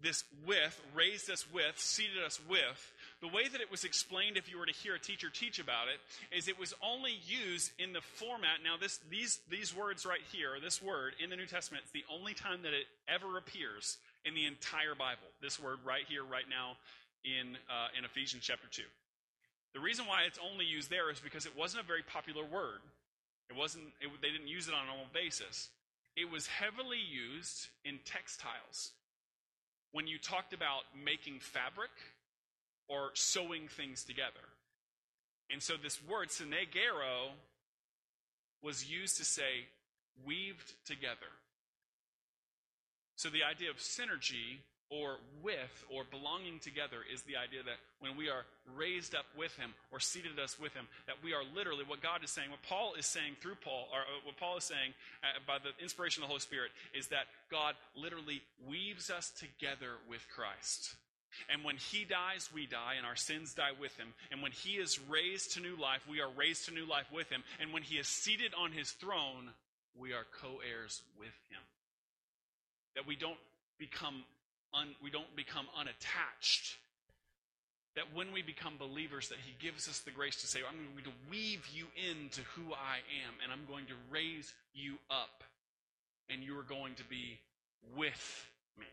this 0.00 0.24
with, 0.46 0.78
raised 0.94 1.30
us 1.30 1.46
with, 1.50 1.78
seated 1.78 2.22
us 2.22 2.38
with, 2.48 2.92
the 3.20 3.28
way 3.28 3.48
that 3.48 3.60
it 3.60 3.70
was 3.70 3.84
explained, 3.84 4.36
if 4.36 4.50
you 4.50 4.58
were 4.58 4.66
to 4.66 4.72
hear 4.72 4.94
a 4.94 5.00
teacher 5.00 5.28
teach 5.32 5.58
about 5.58 5.88
it, 5.88 5.98
is 6.36 6.46
it 6.46 6.58
was 6.58 6.74
only 6.82 7.16
used 7.24 7.72
in 7.78 7.92
the 7.92 8.02
format. 8.02 8.60
Now, 8.62 8.76
this, 8.76 9.00
these, 9.10 9.40
these 9.50 9.74
words 9.74 10.04
right 10.04 10.22
here, 10.30 10.60
this 10.62 10.82
word 10.82 11.14
in 11.22 11.30
the 11.30 11.36
New 11.36 11.46
Testament, 11.46 11.84
it's 11.84 11.92
the 11.92 12.04
only 12.12 12.34
time 12.34 12.62
that 12.62 12.74
it 12.74 12.86
ever 13.08 13.38
appears 13.38 13.96
in 14.24 14.34
the 14.34 14.44
entire 14.44 14.94
Bible. 14.94 15.26
This 15.40 15.58
word 15.58 15.78
right 15.84 16.04
here, 16.06 16.22
right 16.22 16.48
now, 16.48 16.76
in, 17.24 17.56
uh, 17.70 17.88
in 17.98 18.04
Ephesians 18.04 18.44
chapter 18.44 18.68
2. 18.70 18.82
The 19.74 19.80
reason 19.80 20.06
why 20.06 20.22
it's 20.26 20.38
only 20.38 20.64
used 20.64 20.88
there 20.88 21.10
is 21.10 21.18
because 21.18 21.46
it 21.46 21.58
wasn't 21.58 21.82
a 21.82 21.86
very 21.86 22.02
popular 22.02 22.44
word. 22.44 22.80
It 23.50 23.56
wasn't, 23.56 23.84
it, 24.00 24.08
they 24.22 24.30
didn't 24.30 24.48
use 24.48 24.68
it 24.68 24.74
on 24.74 24.84
a 24.84 24.86
normal 24.86 25.06
basis. 25.12 25.68
It 26.16 26.30
was 26.30 26.46
heavily 26.46 26.98
used 26.98 27.68
in 27.84 27.98
textiles. 28.04 28.92
When 29.92 30.06
you 30.06 30.18
talked 30.18 30.52
about 30.52 30.82
making 31.04 31.40
fabric 31.40 31.90
or 32.88 33.10
sewing 33.14 33.68
things 33.68 34.04
together. 34.04 34.46
And 35.50 35.62
so 35.62 35.74
this 35.80 36.00
word, 36.08 36.28
synegero, 36.28 37.34
was 38.62 38.88
used 38.88 39.18
to 39.18 39.24
say 39.24 39.66
weaved 40.24 40.72
together. 40.86 41.32
So 43.16 43.28
the 43.28 43.44
idea 43.44 43.70
of 43.70 43.76
synergy 43.76 44.58
or 44.94 45.18
with 45.42 45.84
or 45.90 46.04
belonging 46.10 46.58
together 46.60 47.02
is 47.12 47.22
the 47.22 47.34
idea 47.34 47.62
that 47.66 47.82
when 47.98 48.16
we 48.16 48.30
are 48.30 48.46
raised 48.76 49.14
up 49.14 49.26
with 49.36 49.54
him 49.56 49.74
or 49.90 49.98
seated 49.98 50.38
us 50.38 50.58
with 50.58 50.72
him 50.74 50.86
that 51.06 51.16
we 51.24 51.34
are 51.34 51.42
literally 51.54 51.82
what 51.86 52.00
god 52.00 52.22
is 52.22 52.30
saying 52.30 52.50
what 52.50 52.62
paul 52.62 52.94
is 52.94 53.06
saying 53.06 53.34
through 53.40 53.56
paul 53.56 53.88
or 53.92 54.00
uh, 54.00 54.22
what 54.24 54.36
paul 54.36 54.56
is 54.56 54.64
saying 54.64 54.94
uh, 55.22 55.38
by 55.46 55.58
the 55.58 55.74
inspiration 55.82 56.22
of 56.22 56.28
the 56.28 56.30
holy 56.30 56.40
spirit 56.40 56.70
is 56.94 57.08
that 57.08 57.26
god 57.50 57.74
literally 57.96 58.42
weaves 58.68 59.10
us 59.10 59.32
together 59.34 59.98
with 60.08 60.22
christ 60.34 60.94
and 61.50 61.64
when 61.64 61.76
he 61.76 62.04
dies, 62.04 62.48
we 62.54 62.66
die, 62.66 62.94
and 62.96 63.04
our 63.04 63.16
sins 63.16 63.54
die 63.54 63.72
with 63.80 63.96
him. 63.96 64.14
And 64.30 64.40
when 64.40 64.52
he 64.52 64.74
is 64.74 65.00
raised 65.08 65.54
to 65.54 65.60
new 65.60 65.74
life, 65.74 66.06
we 66.08 66.20
are 66.20 66.30
raised 66.30 66.66
to 66.66 66.70
new 66.72 66.86
life 66.86 67.10
with 67.12 67.28
him. 67.28 67.42
And 67.60 67.72
when 67.72 67.82
he 67.82 67.96
is 67.96 68.06
seated 68.06 68.52
on 68.56 68.70
his 68.70 68.92
throne, 68.92 69.50
we 69.98 70.12
are 70.12 70.26
co 70.40 70.60
heirs 70.62 71.02
with 71.18 71.34
him. 71.50 71.58
That 72.94 73.08
we 73.08 73.16
don't 73.16 73.38
become 73.78 74.22
un, 74.74 74.94
we 75.02 75.10
don't 75.10 75.34
become 75.36 75.66
unattached. 75.78 76.76
That 77.96 78.12
when 78.12 78.32
we 78.32 78.42
become 78.42 78.74
believers, 78.76 79.28
that 79.28 79.38
He 79.38 79.54
gives 79.64 79.88
us 79.88 80.00
the 80.00 80.10
grace 80.10 80.40
to 80.40 80.48
say, 80.48 80.60
I'm 80.66 80.76
going 80.92 81.04
to 81.04 81.30
weave 81.30 81.66
you 81.72 81.86
into 82.10 82.42
who 82.56 82.74
I 82.74 82.98
am, 83.22 83.34
and 83.42 83.52
I'm 83.52 83.70
going 83.70 83.86
to 83.86 83.94
raise 84.10 84.52
you 84.74 84.98
up, 85.10 85.44
and 86.28 86.42
you 86.42 86.58
are 86.58 86.64
going 86.66 86.94
to 86.96 87.04
be 87.04 87.38
with 87.96 88.50
me. 88.76 88.90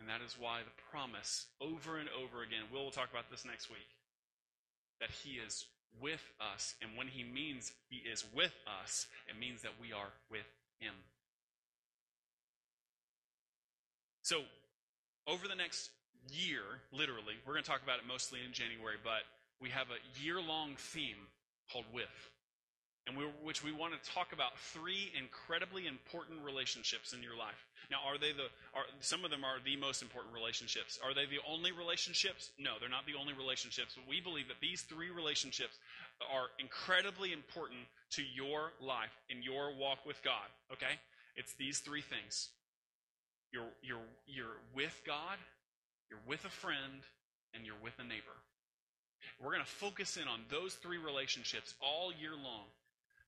And 0.00 0.08
that 0.08 0.22
is 0.26 0.36
why 0.38 0.60
the 0.66 0.82
promise 0.90 1.46
over 1.60 1.98
and 1.98 2.08
over 2.10 2.42
again, 2.42 2.66
we'll 2.72 2.90
talk 2.90 3.10
about 3.10 3.30
this 3.30 3.44
next 3.44 3.70
week, 3.70 3.88
that 5.00 5.10
He 5.10 5.38
is 5.38 5.66
with 6.02 6.24
us. 6.40 6.74
And 6.82 6.98
when 6.98 7.06
He 7.06 7.22
means 7.22 7.70
He 7.90 8.02
is 8.10 8.24
with 8.34 8.54
us, 8.82 9.06
it 9.28 9.38
means 9.38 9.62
that 9.62 9.78
we 9.80 9.92
are 9.92 10.10
with 10.30 10.50
Him. 10.80 10.94
So, 14.28 14.44
over 15.26 15.48
the 15.48 15.54
next 15.54 15.88
year, 16.28 16.60
literally, 16.92 17.32
we're 17.46 17.54
going 17.54 17.64
to 17.64 17.70
talk 17.70 17.82
about 17.82 17.96
it 17.96 18.04
mostly 18.04 18.40
in 18.44 18.52
January, 18.52 19.00
but 19.02 19.24
we 19.56 19.70
have 19.70 19.86
a 19.88 19.96
year 20.20 20.36
long 20.36 20.76
theme 20.76 21.16
called 21.72 21.86
With, 21.94 22.12
and 23.06 23.16
we, 23.16 23.24
which 23.40 23.64
we 23.64 23.72
want 23.72 23.96
to 23.96 24.10
talk 24.12 24.36
about 24.36 24.52
three 24.76 25.08
incredibly 25.16 25.86
important 25.86 26.44
relationships 26.44 27.14
in 27.14 27.22
your 27.22 27.40
life. 27.40 27.56
Now, 27.90 28.04
are 28.04 28.20
they 28.20 28.36
the, 28.36 28.52
are, 28.76 28.84
some 29.00 29.24
of 29.24 29.30
them 29.30 29.48
are 29.48 29.64
the 29.64 29.80
most 29.80 30.02
important 30.02 30.34
relationships. 30.34 31.00
Are 31.02 31.14
they 31.14 31.24
the 31.24 31.40
only 31.48 31.72
relationships? 31.72 32.50
No, 32.60 32.76
they're 32.78 32.92
not 32.92 33.08
the 33.08 33.16
only 33.18 33.32
relationships, 33.32 33.96
but 33.96 34.04
we 34.04 34.20
believe 34.20 34.48
that 34.52 34.60
these 34.60 34.82
three 34.82 35.08
relationships 35.08 35.80
are 36.20 36.52
incredibly 36.60 37.32
important 37.32 37.80
to 38.20 38.20
your 38.20 38.76
life 38.76 39.16
in 39.32 39.40
your 39.40 39.72
walk 39.72 40.04
with 40.04 40.20
God, 40.20 40.52
okay? 40.70 41.00
It's 41.34 41.54
these 41.54 41.80
three 41.80 42.04
things 42.04 42.52
you're, 43.52 43.72
you're, 43.82 44.08
you're 44.26 44.58
with 44.74 45.00
God, 45.06 45.36
you're 46.10 46.20
with 46.26 46.44
a 46.44 46.50
friend, 46.50 47.04
and 47.54 47.64
you're 47.64 47.80
with 47.82 47.98
a 47.98 48.04
neighbor. 48.04 48.36
We're 49.40 49.52
going 49.52 49.64
to 49.64 49.70
focus 49.70 50.16
in 50.16 50.28
on 50.28 50.40
those 50.50 50.74
three 50.74 50.98
relationships 50.98 51.74
all 51.80 52.12
year 52.12 52.32
long. 52.32 52.68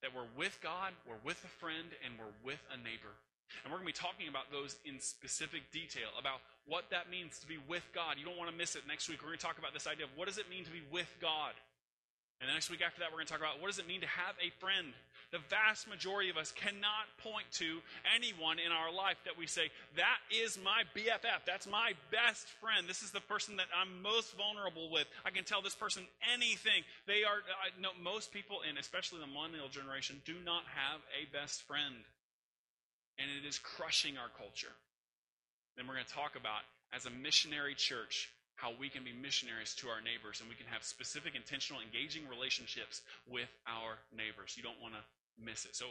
That 0.03 0.17
we're 0.17 0.29
with 0.33 0.57
God, 0.63 0.97
we're 1.05 1.21
with 1.25 1.37
a 1.45 1.53
friend, 1.61 1.93
and 2.05 2.17
we're 2.17 2.33
with 2.41 2.61
a 2.73 2.77
neighbor. 2.77 3.13
And 3.65 3.69
we're 3.69 3.83
going 3.83 3.93
to 3.93 4.01
be 4.01 4.07
talking 4.07 4.29
about 4.29 4.49
those 4.49 4.79
in 4.87 5.01
specific 5.01 5.69
detail 5.73 6.09
about 6.17 6.41
what 6.65 6.89
that 6.91 7.11
means 7.11 7.39
to 7.41 7.47
be 7.47 7.59
with 7.69 7.85
God. 7.93 8.17
You 8.17 8.25
don't 8.25 8.39
want 8.39 8.49
to 8.49 8.57
miss 8.57 8.77
it 8.77 8.89
next 8.89 9.09
week. 9.09 9.21
We're 9.21 9.35
going 9.35 9.43
to 9.43 9.45
talk 9.45 9.59
about 9.59 9.75
this 9.75 9.87
idea 9.87 10.07
of 10.07 10.13
what 10.17 10.29
does 10.29 10.39
it 10.39 10.49
mean 10.49 10.65
to 10.65 10.71
be 10.71 10.81
with 10.89 11.11
God? 11.21 11.53
And 12.41 12.49
the 12.49 12.55
next 12.57 12.71
week 12.71 12.81
after 12.81 13.01
that, 13.01 13.13
we're 13.13 13.21
going 13.21 13.29
to 13.29 13.33
talk 13.33 13.45
about 13.45 13.61
what 13.61 13.69
does 13.69 13.79
it 13.79 13.87
mean 13.87 14.01
to 14.01 14.09
have 14.09 14.33
a 14.41 14.49
friend? 14.65 14.97
The 15.31 15.45
vast 15.53 15.87
majority 15.87 16.31
of 16.31 16.41
us 16.41 16.51
cannot 16.51 17.07
point 17.23 17.47
to 17.63 17.79
anyone 18.17 18.59
in 18.59 18.73
our 18.73 18.91
life 18.91 19.21
that 19.29 19.39
we 19.39 19.47
say, 19.47 19.71
that 19.95 20.19
is 20.33 20.59
my 20.59 20.83
BFF. 20.97 21.45
That's 21.47 21.69
my 21.69 21.93
best 22.11 22.49
friend. 22.59 22.89
This 22.89 23.05
is 23.05 23.13
the 23.13 23.21
person 23.21 23.61
that 23.61 23.69
I'm 23.71 24.03
most 24.03 24.35
vulnerable 24.35 24.91
with. 24.91 25.07
I 25.23 25.31
can 25.31 25.45
tell 25.45 25.63
this 25.63 25.77
person 25.77 26.03
anything. 26.33 26.83
They 27.07 27.23
are, 27.23 27.45
I 27.61 27.71
know 27.79 27.93
most 28.03 28.33
people, 28.33 28.65
and 28.67 28.79
especially 28.79 29.21
the 29.21 29.31
millennial 29.31 29.69
generation, 29.69 30.19
do 30.25 30.35
not 30.43 30.65
have 30.65 30.99
a 31.15 31.31
best 31.31 31.63
friend. 31.69 32.03
And 33.21 33.29
it 33.31 33.47
is 33.47 33.61
crushing 33.61 34.17
our 34.17 34.33
culture. 34.35 34.75
Then 35.77 35.87
we're 35.87 35.95
going 35.95 36.09
to 36.09 36.17
talk 36.17 36.35
about, 36.35 36.65
as 36.91 37.07
a 37.07 37.11
missionary 37.11 37.77
church, 37.77 38.33
how 38.61 38.73
we 38.79 38.89
can 38.89 39.03
be 39.05 39.13
missionaries 39.13 39.75
to 39.75 39.89
our 39.89 40.05
neighbors 40.05 40.41
and 40.41 40.49
we 40.49 40.55
can 40.55 40.67
have 40.67 40.85
specific, 40.85 41.35
intentional, 41.35 41.81
engaging 41.81 42.29
relationships 42.29 43.01
with 43.25 43.49
our 43.67 43.97
neighbors. 44.13 44.53
You 44.57 44.63
don't 44.63 44.81
want 44.81 44.95
to 44.95 45.03
miss 45.41 45.65
it. 45.65 45.75
So 45.75 45.87